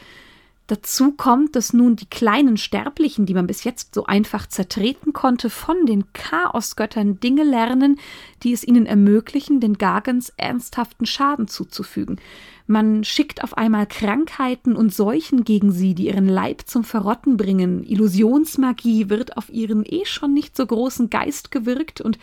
[0.67, 5.51] Dazu kommt, dass nun die kleinen Sterblichen, die man bis jetzt so einfach zertreten konnte,
[5.51, 7.99] von den Chaosgöttern Dinge lernen,
[8.41, 12.19] die es ihnen ermöglichen, den Gargans ernsthaften Schaden zuzufügen.
[12.65, 17.83] Man schickt auf einmal Krankheiten und Seuchen gegen sie, die ihren Leib zum Verrotten bringen.
[17.83, 22.17] Illusionsmagie wird auf ihren eh schon nicht so großen Geist gewirkt und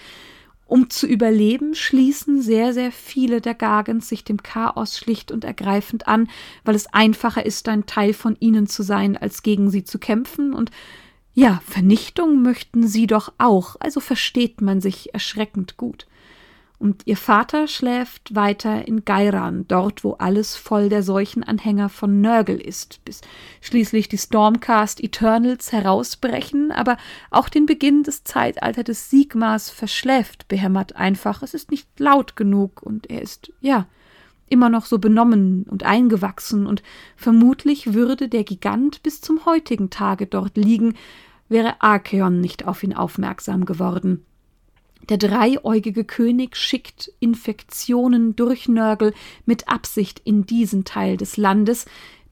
[0.73, 6.09] um zu überleben, schließen sehr, sehr viele der Gargans sich dem Chaos schlicht und ergreifend
[6.09, 6.31] an,
[6.65, 10.55] weil es einfacher ist, ein Teil von ihnen zu sein, als gegen sie zu kämpfen.
[10.55, 10.71] Und
[11.35, 16.07] ja, Vernichtung möchten sie doch auch, also versteht man sich erschreckend gut
[16.83, 22.61] und ihr Vater schläft weiter in Geiran, dort wo alles voll der Seuchenanhänger von Nörgel
[22.61, 23.21] ist, bis
[23.61, 26.97] schließlich die Stormcast Eternals herausbrechen, aber
[27.31, 31.45] auch den Beginn des Zeitalters des Sigmars verschläft behämmert einfach.
[31.45, 33.87] Es ist nicht laut genug und er ist, ja,
[34.49, 36.83] immer noch so benommen und eingewachsen und
[37.15, 40.95] vermutlich würde der Gigant bis zum heutigen Tage dort liegen,
[41.49, 44.27] wäre Archeon nicht auf ihn aufmerksam geworden.
[45.09, 49.13] Der dreieugige König schickt Infektionen durch Nörgel
[49.47, 51.87] mit Absicht in diesen Teil des Landes,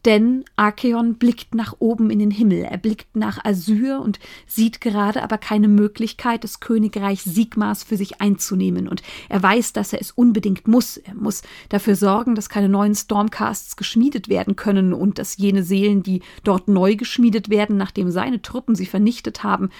[0.04, 5.22] denn Archeon blickt nach oben in den Himmel, er blickt nach Asyr und sieht gerade
[5.22, 8.88] aber keine Möglichkeit, das Königreich Sigmars für sich einzunehmen.
[8.88, 10.96] Und er weiß, dass er es unbedingt muss.
[10.96, 16.02] Er muss dafür sorgen, dass keine neuen Stormcasts geschmiedet werden können und dass jene Seelen,
[16.02, 19.70] die dort neu geschmiedet werden, nachdem seine Truppen sie vernichtet haben,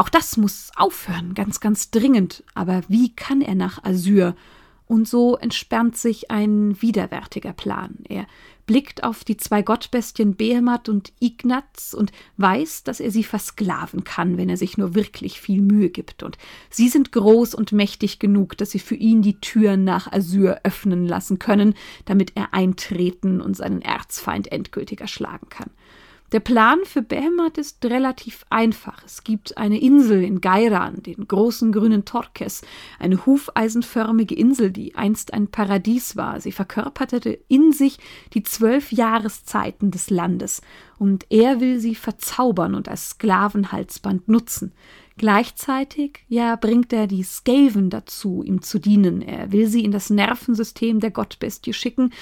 [0.00, 2.42] auch das muss aufhören, ganz, ganz dringend.
[2.54, 4.34] Aber wie kann er nach Asyr?
[4.86, 7.98] Und so entspannt sich ein widerwärtiger Plan.
[8.08, 8.26] Er
[8.64, 14.38] blickt auf die zwei Gottbestien Behemat und Ignaz und weiß, dass er sie versklaven kann,
[14.38, 16.22] wenn er sich nur wirklich viel Mühe gibt.
[16.22, 16.38] Und
[16.70, 21.04] sie sind groß und mächtig genug, dass sie für ihn die Türen nach Asyr öffnen
[21.04, 21.74] lassen können,
[22.06, 25.70] damit er eintreten und seinen Erzfeind endgültig erschlagen kann.
[26.32, 29.02] Der Plan für Behemoth ist relativ einfach.
[29.04, 32.62] Es gibt eine Insel in Gairan, den großen grünen Torkes,
[33.00, 36.40] eine hufeisenförmige Insel, die einst ein Paradies war.
[36.40, 37.98] Sie verkörperte in sich
[38.32, 40.62] die zwölf Jahreszeiten des Landes,
[40.98, 44.72] und er will sie verzaubern und als Sklavenhalsband nutzen.
[45.16, 49.20] Gleichzeitig, ja, bringt er die Skaven dazu, ihm zu dienen.
[49.20, 52.12] Er will sie in das Nervensystem der Gottbestie schicken,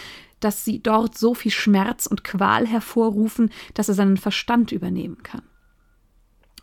[0.40, 5.42] dass sie dort so viel Schmerz und Qual hervorrufen, dass er seinen Verstand übernehmen kann.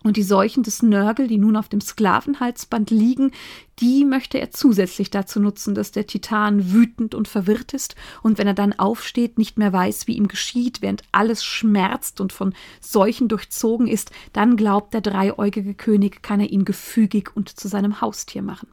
[0.05, 3.31] Und die Seuchen des Nörgel, die nun auf dem Sklavenhalsband liegen,
[3.79, 8.45] die möchte er zusätzlich dazu nutzen, dass der Titan wütend und verwirrt ist und wenn
[8.45, 13.29] er dann aufsteht, nicht mehr weiß, wie ihm geschieht, während alles schmerzt und von Seuchen
[13.29, 18.43] durchzogen ist, dann glaubt der dreieugige König, kann er ihn gefügig und zu seinem Haustier
[18.43, 18.67] machen.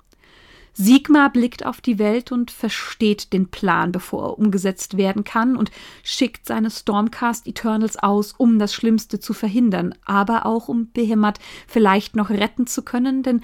[0.74, 5.70] Sigmar blickt auf die Welt und versteht den Plan, bevor er umgesetzt werden kann und
[6.02, 12.16] schickt seine Stormcast Eternals aus, um das Schlimmste zu verhindern, aber auch um Behemoth vielleicht
[12.16, 13.42] noch retten zu können, denn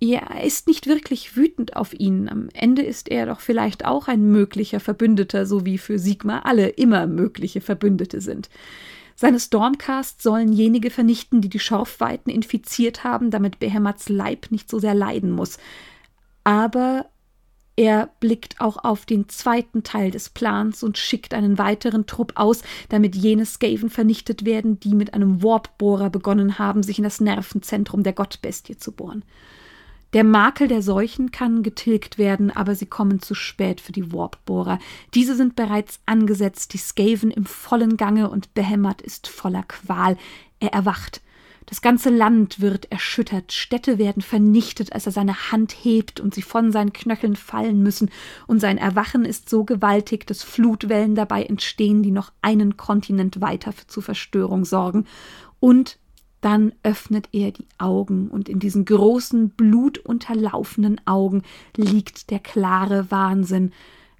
[0.00, 2.28] er ist nicht wirklich wütend auf ihn.
[2.28, 6.68] Am Ende ist er doch vielleicht auch ein möglicher Verbündeter, so wie für Sigmar alle
[6.68, 8.50] immer mögliche Verbündete sind.
[9.14, 14.78] Seine Stormcasts sollen jenige vernichten, die die Schorfweiten infiziert haben, damit Behemoths Leib nicht so
[14.78, 15.56] sehr leiden muss
[16.46, 17.06] aber
[17.74, 22.62] er blickt auch auf den zweiten Teil des Plans und schickt einen weiteren Trupp aus,
[22.88, 28.04] damit jene Skaven vernichtet werden, die mit einem Warpbohrer begonnen haben, sich in das Nervenzentrum
[28.04, 29.24] der Gottbestie zu bohren.
[30.12, 34.78] Der Makel der Seuchen kann getilgt werden, aber sie kommen zu spät für die Warpbohrer.
[35.14, 40.16] Diese sind bereits angesetzt, die Skaven im vollen Gange und Behemoth ist voller Qual.
[40.60, 41.22] Er erwacht.
[41.66, 46.42] Das ganze Land wird erschüttert, Städte werden vernichtet, als er seine Hand hebt und sie
[46.42, 48.10] von seinen Knöcheln fallen müssen,
[48.46, 53.74] und sein Erwachen ist so gewaltig, dass Flutwellen dabei entstehen, die noch einen Kontinent weiter
[53.88, 55.06] zur Verstörung sorgen,
[55.58, 55.98] und
[56.40, 61.42] dann öffnet er die Augen, und in diesen großen, blutunterlaufenden Augen
[61.76, 63.72] liegt der klare Wahnsinn,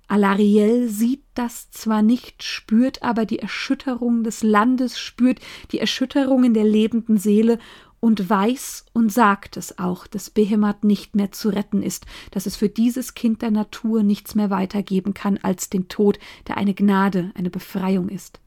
[0.08, 5.40] Alariel sieht das zwar nicht, spürt aber die Erschütterung des Landes, spürt
[5.72, 7.58] die Erschütterungen der lebenden Seele
[7.98, 12.54] und weiß und sagt es auch, dass Behemoth nicht mehr zu retten ist, dass es
[12.56, 17.32] für dieses Kind der Natur nichts mehr weitergeben kann als den Tod, der eine Gnade,
[17.34, 18.40] eine Befreiung ist.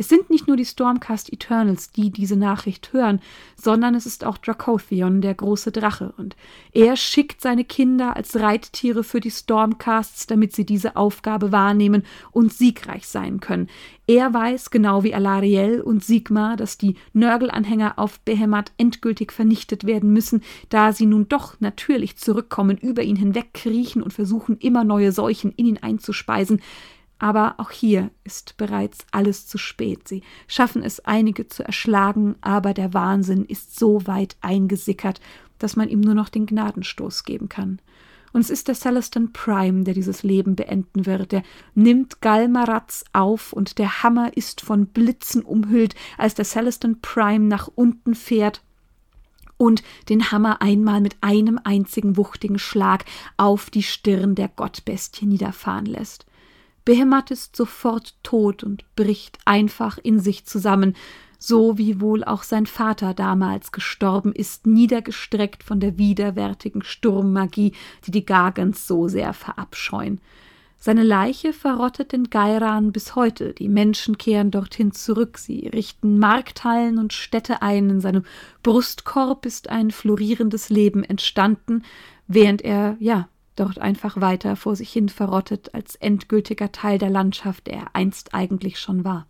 [0.00, 3.20] Es sind nicht nur die Stormcast Eternals, die diese Nachricht hören,
[3.54, 6.36] sondern es ist auch Dracothion, der große Drache, und
[6.72, 12.50] er schickt seine Kinder als Reittiere für die Stormcasts, damit sie diese Aufgabe wahrnehmen und
[12.50, 13.68] siegreich sein können.
[14.06, 20.14] Er weiß, genau wie Alariel und Sigmar, dass die Nörgelanhänger auf Behemoth endgültig vernichtet werden
[20.14, 25.52] müssen, da sie nun doch natürlich zurückkommen, über ihn hinwegkriechen und versuchen, immer neue Seuchen
[25.52, 26.62] in ihn einzuspeisen.
[27.20, 30.08] Aber auch hier ist bereits alles zu spät.
[30.08, 35.20] Sie schaffen es, einige zu erschlagen, aber der Wahnsinn ist so weit eingesickert,
[35.58, 37.78] dass man ihm nur noch den Gnadenstoß geben kann.
[38.32, 41.32] Und es ist der Celestin Prime, der dieses Leben beenden wird.
[41.32, 41.42] Der
[41.74, 47.68] nimmt Galmaraz auf und der Hammer ist von Blitzen umhüllt, als der Celestin Prime nach
[47.74, 48.62] unten fährt
[49.58, 53.04] und den Hammer einmal mit einem einzigen wuchtigen Schlag
[53.36, 56.24] auf die Stirn der Gottbestie niederfahren lässt.
[56.90, 60.96] Behemoth ist sofort tot und bricht einfach in sich zusammen,
[61.38, 67.74] so wie wohl auch sein Vater damals gestorben ist, niedergestreckt von der widerwärtigen Sturmmagie,
[68.06, 70.20] die die Gargans so sehr verabscheuen.
[70.78, 73.52] Seine Leiche verrottet in Gairan bis heute.
[73.52, 75.38] Die Menschen kehren dorthin zurück.
[75.38, 77.88] Sie richten Markthallen und Städte ein.
[77.88, 78.24] In seinem
[78.64, 81.84] Brustkorb ist ein florierendes Leben entstanden,
[82.26, 87.66] während er, ja, dort einfach weiter vor sich hin verrottet als endgültiger Teil der Landschaft,
[87.66, 89.26] der er einst eigentlich schon war.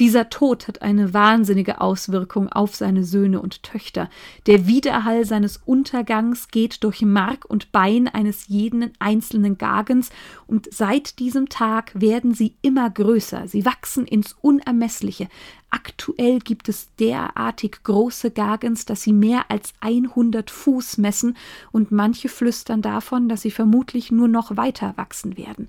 [0.00, 4.10] Dieser Tod hat eine wahnsinnige Auswirkung auf seine Söhne und Töchter.
[4.46, 10.10] Der Widerhall seines Untergangs geht durch Mark und Bein eines jeden einzelnen Gagens,
[10.48, 15.28] und seit diesem Tag werden sie immer größer, sie wachsen ins Unermessliche.
[15.70, 21.36] Aktuell gibt es derartig große Gagens, dass sie mehr als 100 Fuß messen,
[21.70, 25.68] und manche flüstern davon, dass sie vermutlich nur noch weiter wachsen werden.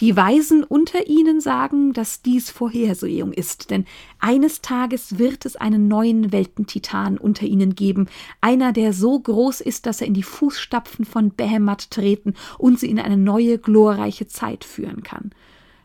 [0.00, 3.84] Die Weisen unter ihnen sagen, dass dies Vorhersehung ist, denn
[4.20, 8.06] eines Tages wird es einen neuen Weltentitan unter ihnen geben,
[8.40, 12.88] einer, der so groß ist, dass er in die Fußstapfen von Behemoth treten und sie
[12.88, 15.32] in eine neue, glorreiche Zeit führen kann.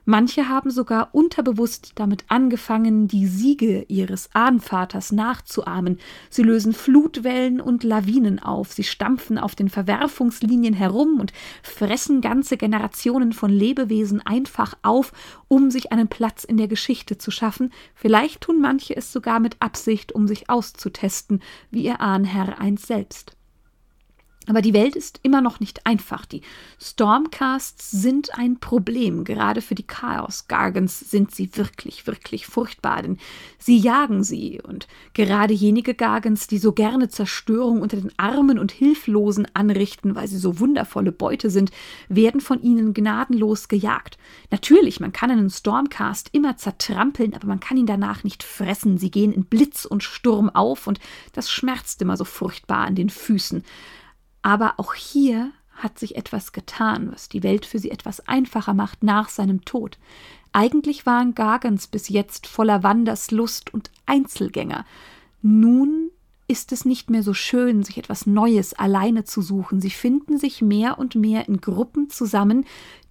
[0.05, 5.97] Manche haben sogar unterbewusst damit angefangen, die Siege ihres Ahnvaters nachzuahmen.
[6.29, 12.57] Sie lösen Flutwellen und Lawinen auf, sie stampfen auf den Verwerfungslinien herum und fressen ganze
[12.57, 15.13] Generationen von Lebewesen einfach auf,
[15.47, 17.71] um sich einen Platz in der Geschichte zu schaffen.
[17.95, 23.37] Vielleicht tun manche es sogar mit Absicht, um sich auszutesten, wie ihr Ahnherr einst selbst.
[24.47, 26.25] Aber die Welt ist immer noch nicht einfach.
[26.25, 26.41] Die
[26.79, 29.23] Stormcasts sind ein Problem.
[29.23, 33.17] Gerade für die Chaos Gargans sind sie wirklich, wirklich furchtbar, denn
[33.57, 34.61] sie jagen sie.
[34.61, 40.27] Und gerade jenige Gargans, die so gerne Zerstörung unter den Armen und Hilflosen anrichten, weil
[40.27, 41.71] sie so wundervolle Beute sind,
[42.09, 44.17] werden von ihnen gnadenlos gejagt.
[44.51, 48.97] Natürlich, man kann einen Stormcast immer zertrampeln, aber man kann ihn danach nicht fressen.
[48.97, 50.99] Sie gehen in Blitz und Sturm auf und
[51.31, 53.63] das schmerzt immer so furchtbar an den Füßen.
[54.43, 59.01] Aber auch hier hat sich etwas getan, was die Welt für sie etwas einfacher macht
[59.01, 59.97] nach seinem Tod.
[60.51, 64.85] Eigentlich waren Gargans bis jetzt voller Wanderslust und Einzelgänger.
[65.41, 66.11] Nun
[66.47, 69.81] ist es nicht mehr so schön, sich etwas Neues alleine zu suchen.
[69.81, 72.65] Sie finden sich mehr und mehr in Gruppen zusammen,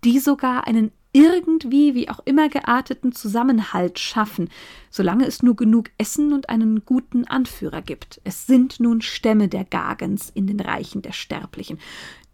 [0.05, 4.49] die sogar einen irgendwie, wie auch immer gearteten Zusammenhalt schaffen,
[4.91, 8.21] solange es nur genug Essen und einen guten Anführer gibt.
[8.25, 11.79] Es sind nun Stämme der Gagens in den Reichen der Sterblichen.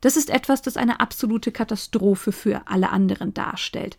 [0.00, 3.96] Das ist etwas, das eine absolute Katastrophe für alle anderen darstellt.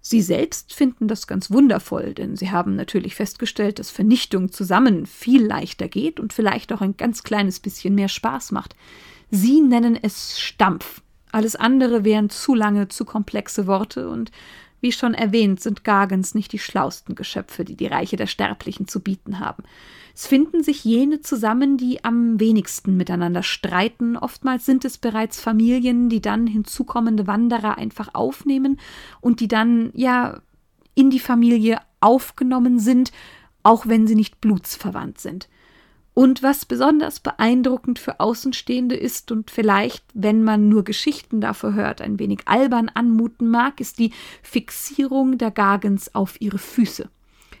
[0.00, 5.44] Sie selbst finden das ganz wundervoll, denn sie haben natürlich festgestellt, dass Vernichtung zusammen viel
[5.44, 8.76] leichter geht und vielleicht auch ein ganz kleines bisschen mehr Spaß macht.
[9.30, 11.00] Sie nennen es Stampf
[11.34, 14.30] alles andere wären zu lange, zu komplexe Worte und
[14.80, 19.00] wie schon erwähnt, sind Gargans nicht die schlausten Geschöpfe, die die Reiche der Sterblichen zu
[19.00, 19.62] bieten haben.
[20.14, 24.16] Es finden sich jene zusammen, die am wenigsten miteinander streiten.
[24.16, 28.78] Oftmals sind es bereits Familien, die dann hinzukommende Wanderer einfach aufnehmen
[29.22, 30.40] und die dann ja
[30.94, 33.10] in die Familie aufgenommen sind,
[33.62, 35.48] auch wenn sie nicht blutsverwandt sind.
[36.14, 42.00] Und was besonders beeindruckend für Außenstehende ist und vielleicht, wenn man nur Geschichten davor hört,
[42.00, 47.08] ein wenig albern anmuten mag, ist die Fixierung der Gargens auf ihre Füße.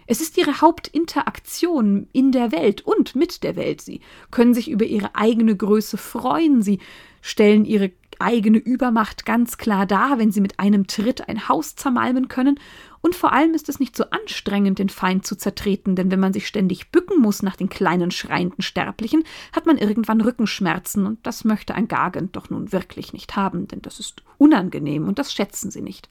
[0.06, 3.80] Es ist ihre Hauptinteraktion in der Welt und mit der Welt.
[3.80, 4.00] Sie
[4.30, 6.78] können sich über ihre eigene Größe freuen, sie
[7.22, 7.90] stellen ihre
[8.20, 12.58] eigene Übermacht ganz klar dar, wenn sie mit einem Tritt ein Haus zermalmen können.
[13.00, 16.32] Und vor allem ist es nicht so anstrengend, den Feind zu zertreten, denn wenn man
[16.32, 21.44] sich ständig bücken muss nach den kleinen schreienden Sterblichen, hat man irgendwann Rückenschmerzen, und das
[21.44, 25.70] möchte ein Gargant doch nun wirklich nicht haben, denn das ist unangenehm und das schätzen
[25.70, 26.08] sie nicht.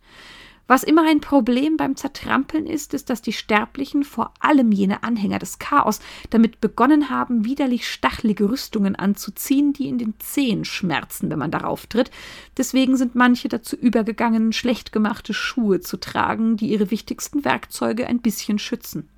[0.65, 5.39] Was immer ein Problem beim Zertrampeln ist, ist, dass die Sterblichen, vor allem jene Anhänger
[5.39, 5.99] des Chaos,
[6.29, 11.85] damit begonnen haben, widerlich stachelige Rüstungen anzuziehen, die in den Zehen schmerzen, wenn man darauf
[11.87, 12.11] tritt.
[12.55, 18.21] Deswegen sind manche dazu übergegangen, schlecht gemachte Schuhe zu tragen, die ihre wichtigsten Werkzeuge ein
[18.21, 19.09] bisschen schützen.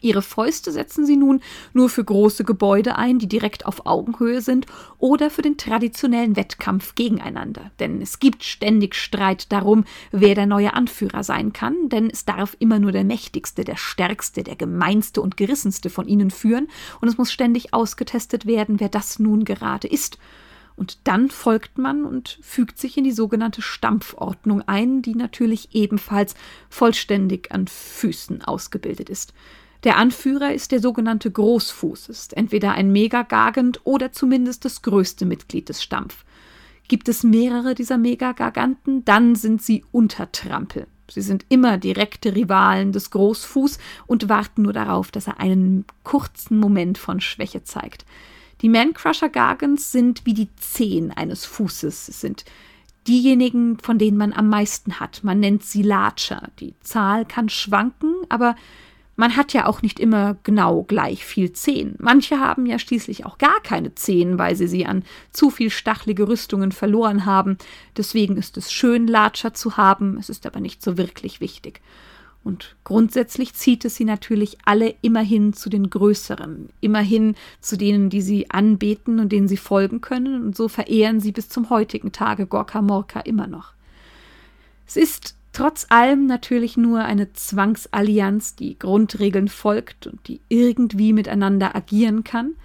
[0.00, 1.40] Ihre Fäuste setzen sie nun
[1.72, 4.66] nur für große Gebäude ein, die direkt auf Augenhöhe sind,
[4.98, 7.70] oder für den traditionellen Wettkampf gegeneinander.
[7.78, 12.56] Denn es gibt ständig Streit darum, wer der neue Anführer sein kann, denn es darf
[12.58, 16.68] immer nur der mächtigste, der stärkste, der gemeinste und gerissenste von ihnen führen,
[17.00, 20.18] und es muss ständig ausgetestet werden, wer das nun gerade ist.
[20.76, 26.34] Und dann folgt man und fügt sich in die sogenannte Stampfordnung ein, die natürlich ebenfalls
[26.68, 29.34] vollständig an Füßen ausgebildet ist.
[29.84, 35.68] Der Anführer ist der sogenannte Großfuß, ist entweder ein Megagargant oder zumindest das größte Mitglied
[35.68, 36.24] des Stampf.
[36.88, 40.86] Gibt es mehrere dieser Megagarganten, dann sind sie Untertrampel.
[41.10, 46.58] Sie sind immer direkte Rivalen des Großfuß und warten nur darauf, dass er einen kurzen
[46.58, 48.06] Moment von Schwäche zeigt.
[48.62, 52.08] Die Mancrusher Gargants sind wie die Zehen eines Fußes.
[52.08, 52.46] Es sind
[53.06, 55.24] diejenigen, von denen man am meisten hat.
[55.24, 56.50] Man nennt sie Larcher.
[56.58, 58.56] Die Zahl kann schwanken, aber
[59.16, 61.94] man hat ja auch nicht immer genau gleich viel Zehen.
[61.98, 66.28] Manche haben ja schließlich auch gar keine Zehen, weil sie sie an zu viel stachelige
[66.28, 67.56] Rüstungen verloren haben.
[67.96, 71.80] Deswegen ist es schön, Latscher zu haben, es ist aber nicht so wirklich wichtig.
[72.44, 78.20] Und grundsätzlich zieht es sie natürlich alle immerhin zu den Größeren, immerhin zu denen, die
[78.20, 82.46] sie anbeten und denen sie folgen können, und so verehren sie bis zum heutigen Tage
[82.46, 83.72] Gorka Morka immer noch.
[84.86, 91.76] Es ist Trotz allem natürlich nur eine Zwangsallianz, die Grundregeln folgt und die irgendwie miteinander
[91.76, 92.56] agieren kann,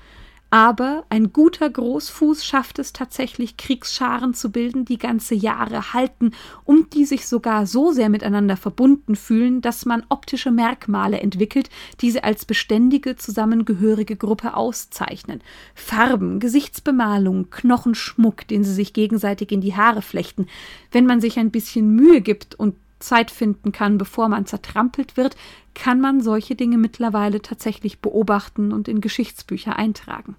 [0.51, 6.31] aber ein guter Großfuß schafft es tatsächlich, Kriegsscharen zu bilden, die ganze Jahre halten
[6.65, 11.69] und die sich sogar so sehr miteinander verbunden fühlen, dass man optische Merkmale entwickelt,
[12.01, 15.41] die sie als beständige, zusammengehörige Gruppe auszeichnen.
[15.75, 20.47] Farben, Gesichtsbemalung, Knochenschmuck, den sie sich gegenseitig in die Haare flechten.
[20.91, 25.35] Wenn man sich ein bisschen Mühe gibt und Zeit finden kann, bevor man zertrampelt wird,
[25.73, 30.35] kann man solche Dinge mittlerweile tatsächlich beobachten und in Geschichtsbücher eintragen.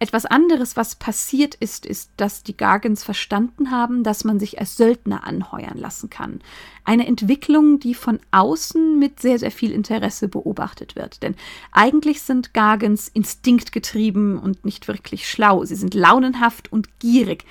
[0.00, 4.76] Etwas anderes, was passiert ist, ist, dass die Gargans verstanden haben, dass man sich als
[4.76, 6.40] Söldner anheuern lassen kann.
[6.84, 11.24] Eine Entwicklung, die von außen mit sehr, sehr viel Interesse beobachtet wird.
[11.24, 11.34] Denn
[11.72, 15.64] eigentlich sind Gargans instinktgetrieben und nicht wirklich schlau.
[15.64, 17.44] Sie sind launenhaft und gierig.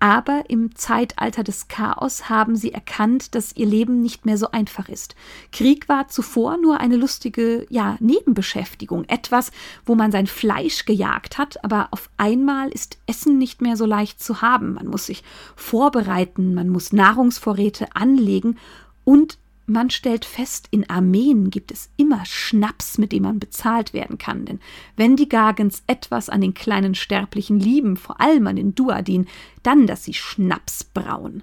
[0.00, 4.88] Aber im Zeitalter des Chaos haben sie erkannt, dass ihr Leben nicht mehr so einfach
[4.88, 5.14] ist.
[5.52, 9.52] Krieg war zuvor nur eine lustige, ja, Nebenbeschäftigung, etwas,
[9.84, 14.22] wo man sein Fleisch gejagt hat, aber auf einmal ist Essen nicht mehr so leicht
[14.22, 14.72] zu haben.
[14.72, 15.22] Man muss sich
[15.54, 18.56] vorbereiten, man muss Nahrungsvorräte anlegen
[19.04, 19.38] und
[19.70, 24.44] man stellt fest, in Armeen gibt es immer Schnaps, mit dem man bezahlt werden kann.
[24.44, 24.60] Denn
[24.96, 29.26] wenn die Gargens etwas an den kleinen Sterblichen lieben, vor allem an den Duadin,
[29.62, 31.42] dann, dass sie Schnaps brauen.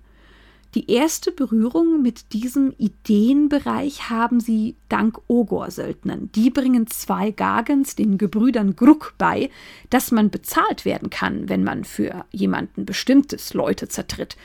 [0.76, 6.30] Die erste Berührung mit diesem Ideenbereich haben sie dank Ogor-Söldnern.
[6.36, 9.50] Die bringen zwei Gargens, den Gebrüdern Gruck, bei,
[9.90, 14.38] dass man bezahlt werden kann, wenn man für jemanden bestimmtes Leute zertritt.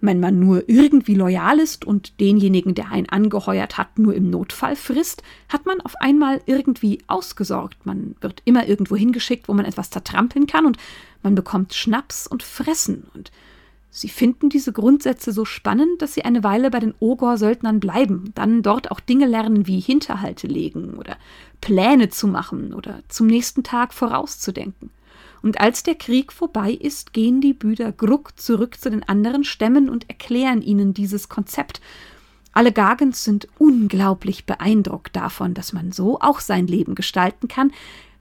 [0.00, 4.76] Wenn man nur irgendwie loyal ist und denjenigen, der einen angeheuert hat, nur im Notfall
[4.76, 7.86] frisst, hat man auf einmal irgendwie ausgesorgt.
[7.86, 10.76] Man wird immer irgendwo hingeschickt, wo man etwas zertrampeln kann und
[11.22, 13.06] man bekommt Schnaps und Fressen.
[13.14, 13.32] Und
[13.90, 18.62] sie finden diese Grundsätze so spannend, dass sie eine Weile bei den Ogor-Söldnern bleiben, dann
[18.62, 21.16] dort auch Dinge lernen wie Hinterhalte legen oder
[21.62, 24.90] Pläne zu machen oder zum nächsten Tag vorauszudenken.
[25.44, 29.90] Und als der Krieg vorbei ist, gehen die Brüder Gruck zurück zu den anderen Stämmen
[29.90, 31.82] und erklären ihnen dieses Konzept.
[32.54, 37.72] Alle Gargens sind unglaublich beeindruckt davon, dass man so auch sein Leben gestalten kann,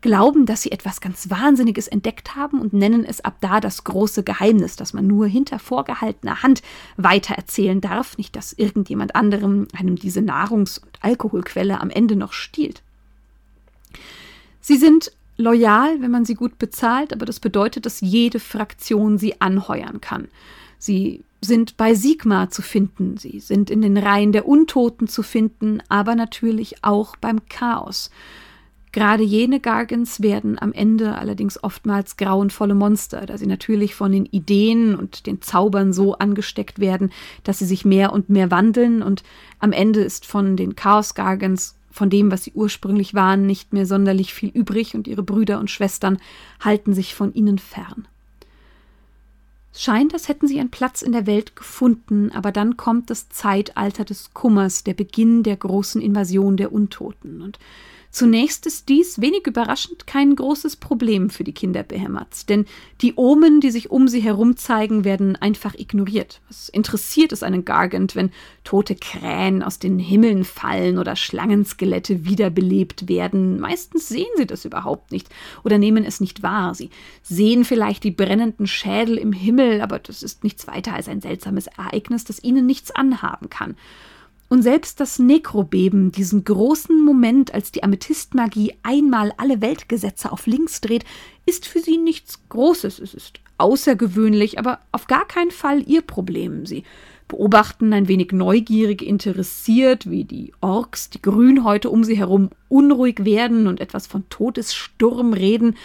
[0.01, 4.23] glauben, dass sie etwas ganz Wahnsinniges entdeckt haben und nennen es ab da das große
[4.23, 6.61] Geheimnis, das man nur hinter vorgehaltener Hand
[6.97, 12.83] weitererzählen darf, nicht dass irgendjemand anderem einem diese Nahrungs- und Alkoholquelle am Ende noch stiehlt.
[14.59, 19.41] Sie sind loyal, wenn man sie gut bezahlt, aber das bedeutet, dass jede Fraktion sie
[19.41, 20.27] anheuern kann.
[20.77, 25.81] Sie sind bei Sigma zu finden, sie sind in den Reihen der Untoten zu finden,
[25.89, 28.09] aber natürlich auch beim Chaos.
[28.93, 34.27] Gerade jene Gargans werden am Ende allerdings oftmals grauenvolle Monster, da sie natürlich von den
[34.27, 37.11] Ideen und den Zaubern so angesteckt werden,
[37.43, 39.23] dass sie sich mehr und mehr wandeln und
[39.57, 43.85] am Ende ist von den Chaos Gargans von dem, was sie ursprünglich waren, nicht mehr
[43.85, 46.17] sonderlich viel übrig und ihre Brüder und Schwestern
[46.59, 48.07] halten sich von ihnen fern.
[49.71, 53.29] Es scheint, als hätten sie einen Platz in der Welt gefunden, aber dann kommt das
[53.29, 57.41] Zeitalter des Kummers, der Beginn der großen Invasion der Untoten.
[57.43, 57.59] Und
[58.13, 62.65] Zunächst ist dies, wenig überraschend, kein großes Problem für die Kinder Behemats, denn
[63.01, 66.39] die Omen, die sich um sie herum zeigen, werden einfach ignoriert.
[66.47, 68.29] Was interessiert es einen Gargant, wenn
[68.63, 73.59] tote Krähen aus den Himmeln fallen oder Schlangenskelette wiederbelebt werden?
[73.59, 75.29] Meistens sehen sie das überhaupt nicht
[75.63, 76.75] oder nehmen es nicht wahr.
[76.75, 76.91] Sie
[77.23, 81.65] sehen vielleicht die brennenden Schädel im Himmel, aber das ist nichts weiter als ein seltsames
[81.65, 83.75] Ereignis, das ihnen nichts anhaben kann.
[84.53, 90.79] Und selbst das Nekrobeben, diesen großen Moment, als die Amethystmagie einmal alle Weltgesetze auf links
[90.79, 91.05] dreht,
[91.47, 92.99] ist für sie nichts Großes.
[92.99, 96.67] Es ist außergewöhnlich, aber auf gar keinen Fall ihr Problem.
[96.67, 96.83] Sie
[97.27, 103.65] beobachten ein wenig neugierig interessiert, wie die Orks, die Grünhäute um sie herum unruhig werden
[103.65, 105.77] und etwas von Todessturm reden.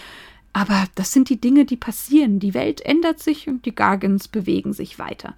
[0.53, 2.39] Aber das sind die Dinge, die passieren.
[2.39, 5.37] Die Welt ändert sich und die Gargans bewegen sich weiter.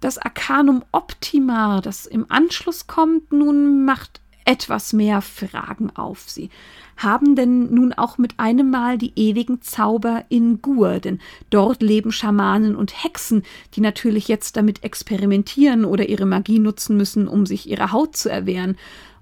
[0.00, 6.50] Das Arcanum Optima, das im Anschluss kommt, nun macht etwas mehr Fragen auf sie.
[6.96, 11.20] Haben denn nun auch mit einem Mal die ewigen Zauber in Gur, denn
[11.50, 13.44] dort leben Schamanen und Hexen,
[13.74, 18.30] die natürlich jetzt damit experimentieren oder ihre Magie nutzen müssen, um sich ihre Haut zu
[18.30, 18.76] erwehren.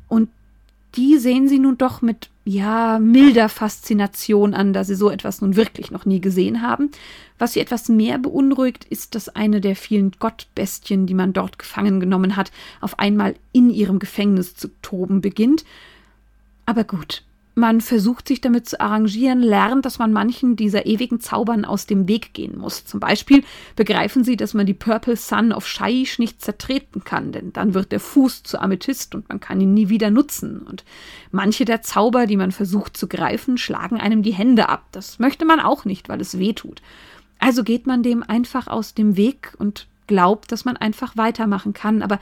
[0.09, 0.31] Und
[0.95, 5.55] die sehen sie nun doch mit ja, milder Faszination an, da sie so etwas nun
[5.55, 6.91] wirklich noch nie gesehen haben.
[7.39, 12.01] Was sie etwas mehr beunruhigt, ist, dass eine der vielen Gottbestien, die man dort gefangen
[12.01, 15.65] genommen hat, auf einmal in ihrem Gefängnis zu toben beginnt.
[16.67, 17.23] Aber gut,
[17.59, 22.07] man versucht sich damit zu arrangieren, lernt, dass man manchen dieser ewigen Zaubern aus dem
[22.07, 22.85] Weg gehen muss.
[22.85, 23.43] Zum Beispiel
[23.75, 27.91] begreifen sie, dass man die Purple Sun auf Shaiish nicht zertreten kann, denn dann wird
[27.91, 30.61] der Fuß zu Amethyst und man kann ihn nie wieder nutzen.
[30.61, 30.85] Und
[31.33, 34.85] manche der Zauber, die man versucht zu greifen, schlagen einem die Hände ab.
[34.93, 36.81] Das möchte man auch nicht, weil es weh tut.
[37.39, 42.03] Also geht man dem einfach aus dem Weg und glaubt, dass man einfach weitermachen kann,
[42.03, 42.19] aber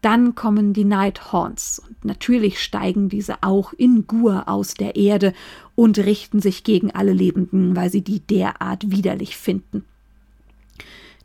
[0.00, 5.34] dann kommen die Nighthorns und natürlich steigen diese auch in Gur aus der Erde
[5.74, 9.84] und richten sich gegen alle Lebenden, weil sie die derart widerlich finden.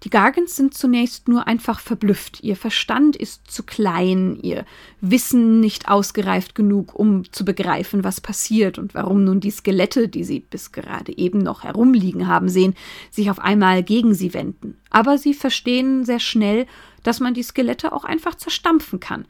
[0.03, 2.43] Die Gargans sind zunächst nur einfach verblüfft.
[2.43, 4.65] Ihr Verstand ist zu klein, ihr
[4.99, 10.25] Wissen nicht ausgereift genug, um zu begreifen, was passiert und warum nun die Skelette, die
[10.25, 12.75] sie bis gerade eben noch herumliegen haben sehen,
[13.11, 14.77] sich auf einmal gegen sie wenden.
[14.89, 16.67] Aber sie verstehen sehr schnell,
[17.03, 19.25] dass man die Skelette auch einfach zerstampfen kann.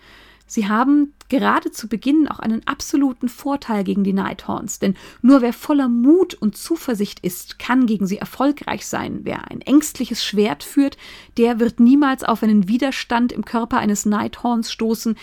[0.54, 4.94] Sie haben gerade zu Beginn auch einen absoluten Vorteil gegen die Nighthorns, denn
[5.24, 9.22] nur wer voller Mut und Zuversicht ist, kann gegen sie erfolgreich sein.
[9.24, 10.96] Wer ein ängstliches Schwert führt,
[11.38, 15.16] der wird niemals auf einen Widerstand im Körper eines Nighthorns stoßen,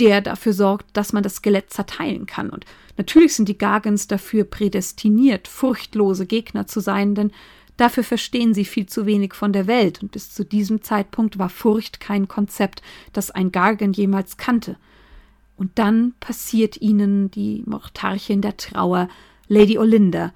[0.00, 2.50] der dafür sorgt, dass man das Skelett zerteilen kann.
[2.50, 2.64] Und
[2.96, 7.30] natürlich sind die Gargans dafür prädestiniert, furchtlose Gegner zu sein, denn
[7.76, 11.48] Dafür verstehen sie viel zu wenig von der Welt, und bis zu diesem Zeitpunkt war
[11.48, 14.76] Furcht kein Konzept, das ein Gargan jemals kannte.
[15.56, 19.08] Und dann passiert ihnen die Mortarchin der Trauer,
[19.48, 20.32] Lady Olinda,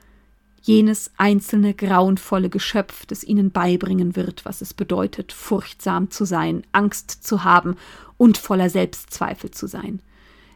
[0.62, 7.10] jenes einzelne grauenvolle Geschöpf, das ihnen beibringen wird, was es bedeutet, furchtsam zu sein, Angst
[7.10, 7.76] zu haben
[8.16, 10.00] und voller Selbstzweifel zu sein.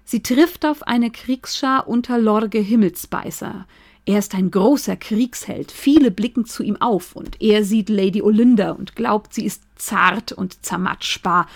[0.04, 3.66] Sie trifft auf eine Kriegsschar unter Lorge Himmelsbeißer,
[4.06, 8.72] er ist ein großer Kriegsheld, viele blicken zu ihm auf, und er sieht Lady Olinda
[8.72, 11.46] und glaubt, sie ist zart und zermatschbar,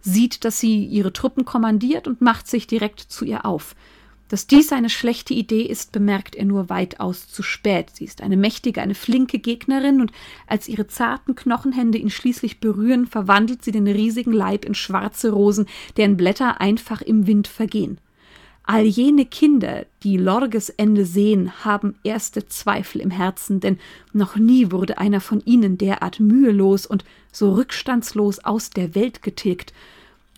[0.00, 3.74] sieht, dass sie ihre Truppen kommandiert und macht sich direkt zu ihr auf.
[4.28, 7.90] Dass dies eine schlechte Idee ist, bemerkt er nur weitaus zu spät.
[7.92, 10.10] Sie ist eine mächtige, eine flinke Gegnerin, und
[10.46, 15.66] als ihre zarten Knochenhände ihn schließlich berühren, verwandelt sie den riesigen Leib in schwarze Rosen,
[15.98, 17.98] deren Blätter einfach im Wind vergehen.
[18.64, 23.78] All jene Kinder, die Lorges Ende sehen, haben erste Zweifel im Herzen, denn
[24.12, 29.72] noch nie wurde einer von ihnen derart mühelos und so rückstandslos aus der Welt getilgt,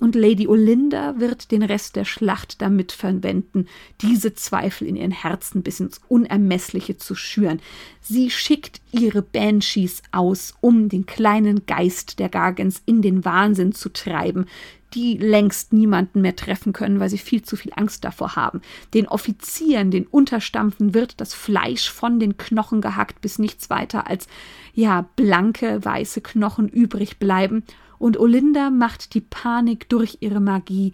[0.00, 3.66] und Lady Olinda wird den Rest der Schlacht damit verwenden,
[4.00, 7.60] diese Zweifel in ihren Herzen bis ins Unermessliche zu schüren.
[8.00, 13.88] Sie schickt ihre Banshees aus, um den kleinen Geist der Gargans in den Wahnsinn zu
[13.88, 14.46] treiben,
[14.94, 18.60] die längst niemanden mehr treffen können, weil sie viel zu viel Angst davor haben.
[18.94, 24.28] Den Offizieren, den Unterstampfen wird das Fleisch von den Knochen gehackt, bis nichts weiter als
[24.72, 27.64] ja blanke weiße Knochen übrig bleiben.
[27.98, 30.92] Und Olinda macht die Panik durch ihre Magie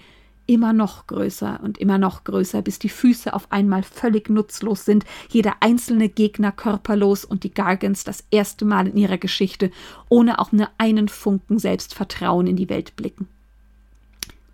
[0.50, 5.04] immer noch größer und immer noch größer, bis die Füße auf einmal völlig nutzlos sind,
[5.28, 9.70] jeder einzelne Gegner körperlos und die Gargans das erste Mal in ihrer Geschichte
[10.08, 13.28] ohne auch nur einen Funken Selbstvertrauen in die Welt blicken.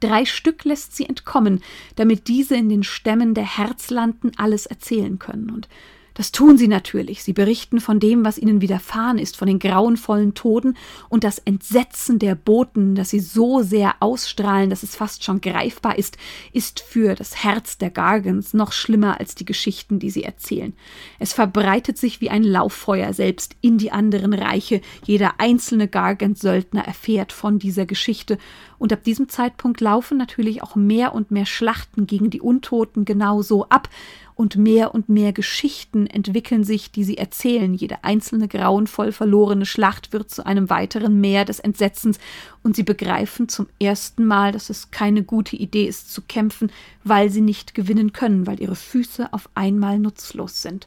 [0.00, 1.62] Drei Stück lässt sie entkommen,
[1.94, 5.48] damit diese in den Stämmen der Herzlanden alles erzählen können.
[5.48, 5.68] Und
[6.16, 7.22] das tun sie natürlich.
[7.22, 10.74] Sie berichten von dem, was ihnen widerfahren ist, von den grauenvollen Toten
[11.10, 15.98] und das Entsetzen der Boten, das sie so sehr ausstrahlen, dass es fast schon greifbar
[15.98, 16.16] ist,
[16.54, 20.72] ist für das Herz der Gargans noch schlimmer als die Geschichten, die sie erzählen.
[21.18, 24.80] Es verbreitet sich wie ein Lauffeuer selbst in die anderen Reiche.
[25.04, 28.38] Jeder einzelne Gargant-Söldner erfährt von dieser Geschichte
[28.78, 33.68] und ab diesem Zeitpunkt laufen natürlich auch mehr und mehr Schlachten gegen die Untoten genauso
[33.68, 33.90] ab
[34.36, 37.72] und mehr und mehr Geschichten entwickeln sich, die sie erzählen.
[37.72, 42.18] Jede einzelne grauenvoll verlorene Schlacht wird zu einem weiteren Meer des Entsetzens
[42.62, 46.70] und sie begreifen zum ersten Mal, dass es keine gute Idee ist zu kämpfen,
[47.02, 50.86] weil sie nicht gewinnen können, weil ihre Füße auf einmal nutzlos sind.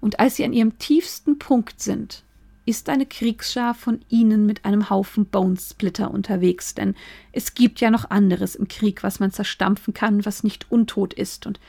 [0.00, 2.24] Und als sie an ihrem tiefsten Punkt sind,
[2.64, 6.94] ist eine Kriegsschar von ihnen mit einem Haufen Bonesplitter unterwegs, denn
[7.32, 11.46] es gibt ja noch anderes im Krieg, was man zerstampfen kann, was nicht untot ist,
[11.46, 11.60] und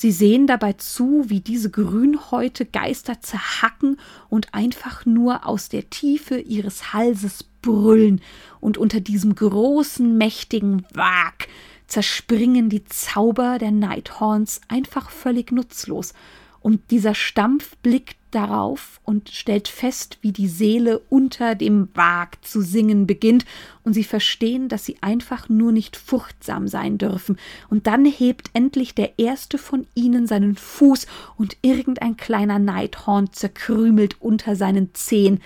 [0.00, 6.38] Sie sehen dabei zu, wie diese Grünhäute Geister zerhacken und einfach nur aus der Tiefe
[6.38, 8.20] ihres Halses brüllen,
[8.60, 11.48] und unter diesem großen, mächtigen Wag
[11.88, 16.14] zerspringen die Zauber der Nighthorns einfach völlig nutzlos,
[16.60, 22.60] und dieser Stampf blickt darauf und stellt fest, wie die Seele unter dem Wag zu
[22.60, 23.44] singen beginnt,
[23.84, 27.38] und sie verstehen, dass sie einfach nur nicht furchtsam sein dürfen.
[27.70, 31.06] Und dann hebt endlich der erste von ihnen seinen Fuß,
[31.36, 35.40] und irgendein kleiner Neidhorn zerkrümelt unter seinen Zehen.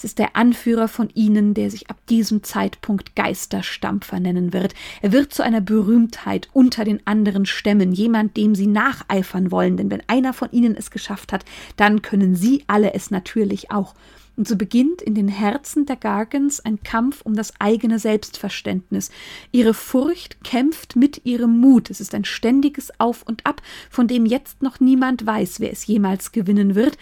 [0.00, 4.72] Es ist der Anführer von ihnen, der sich ab diesem Zeitpunkt Geisterstampfer nennen wird.
[5.02, 9.90] Er wird zu einer Berühmtheit unter den anderen Stämmen, jemand, dem sie nacheifern wollen, denn
[9.90, 11.44] wenn einer von ihnen es geschafft hat,
[11.76, 13.94] dann können sie alle es natürlich auch.
[14.38, 19.10] Und so beginnt in den Herzen der Gargans ein Kampf um das eigene Selbstverständnis.
[19.52, 21.90] Ihre Furcht kämpft mit ihrem Mut.
[21.90, 25.86] Es ist ein ständiges Auf und Ab, von dem jetzt noch niemand weiß, wer es
[25.86, 26.96] jemals gewinnen wird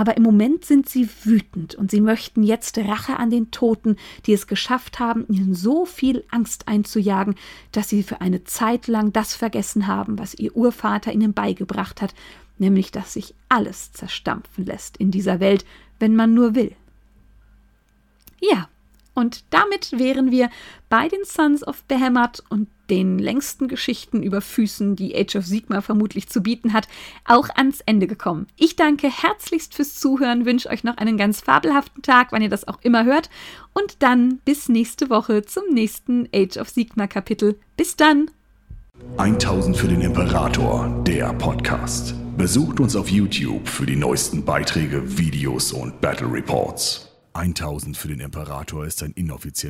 [0.00, 4.32] aber im Moment sind sie wütend und sie möchten jetzt Rache an den Toten, die
[4.32, 7.34] es geschafft haben, ihnen so viel Angst einzujagen,
[7.70, 12.14] dass sie für eine Zeit lang das vergessen haben, was ihr Urvater ihnen beigebracht hat,
[12.56, 15.66] nämlich dass sich alles zerstampfen lässt in dieser Welt,
[15.98, 16.74] wenn man nur will.
[18.40, 18.70] Ja,
[19.20, 20.50] und damit wären wir
[20.88, 25.80] bei den Sons of Behemoth und den längsten Geschichten über Füßen, die Age of Sigma
[25.80, 26.88] vermutlich zu bieten hat,
[27.24, 28.48] auch ans Ende gekommen.
[28.56, 32.66] Ich danke herzlichst fürs Zuhören, wünsche euch noch einen ganz fabelhaften Tag, wann ihr das
[32.66, 33.30] auch immer hört.
[33.72, 37.58] Und dann bis nächste Woche zum nächsten Age of Sigma Kapitel.
[37.76, 38.30] Bis dann!
[39.16, 42.14] 1000 für den Imperator, der Podcast.
[42.36, 47.09] Besucht uns auf YouTube für die neuesten Beiträge, Videos und Battle Reports.
[47.32, 49.60] 1000 für den Imperator ist ein inoffizielles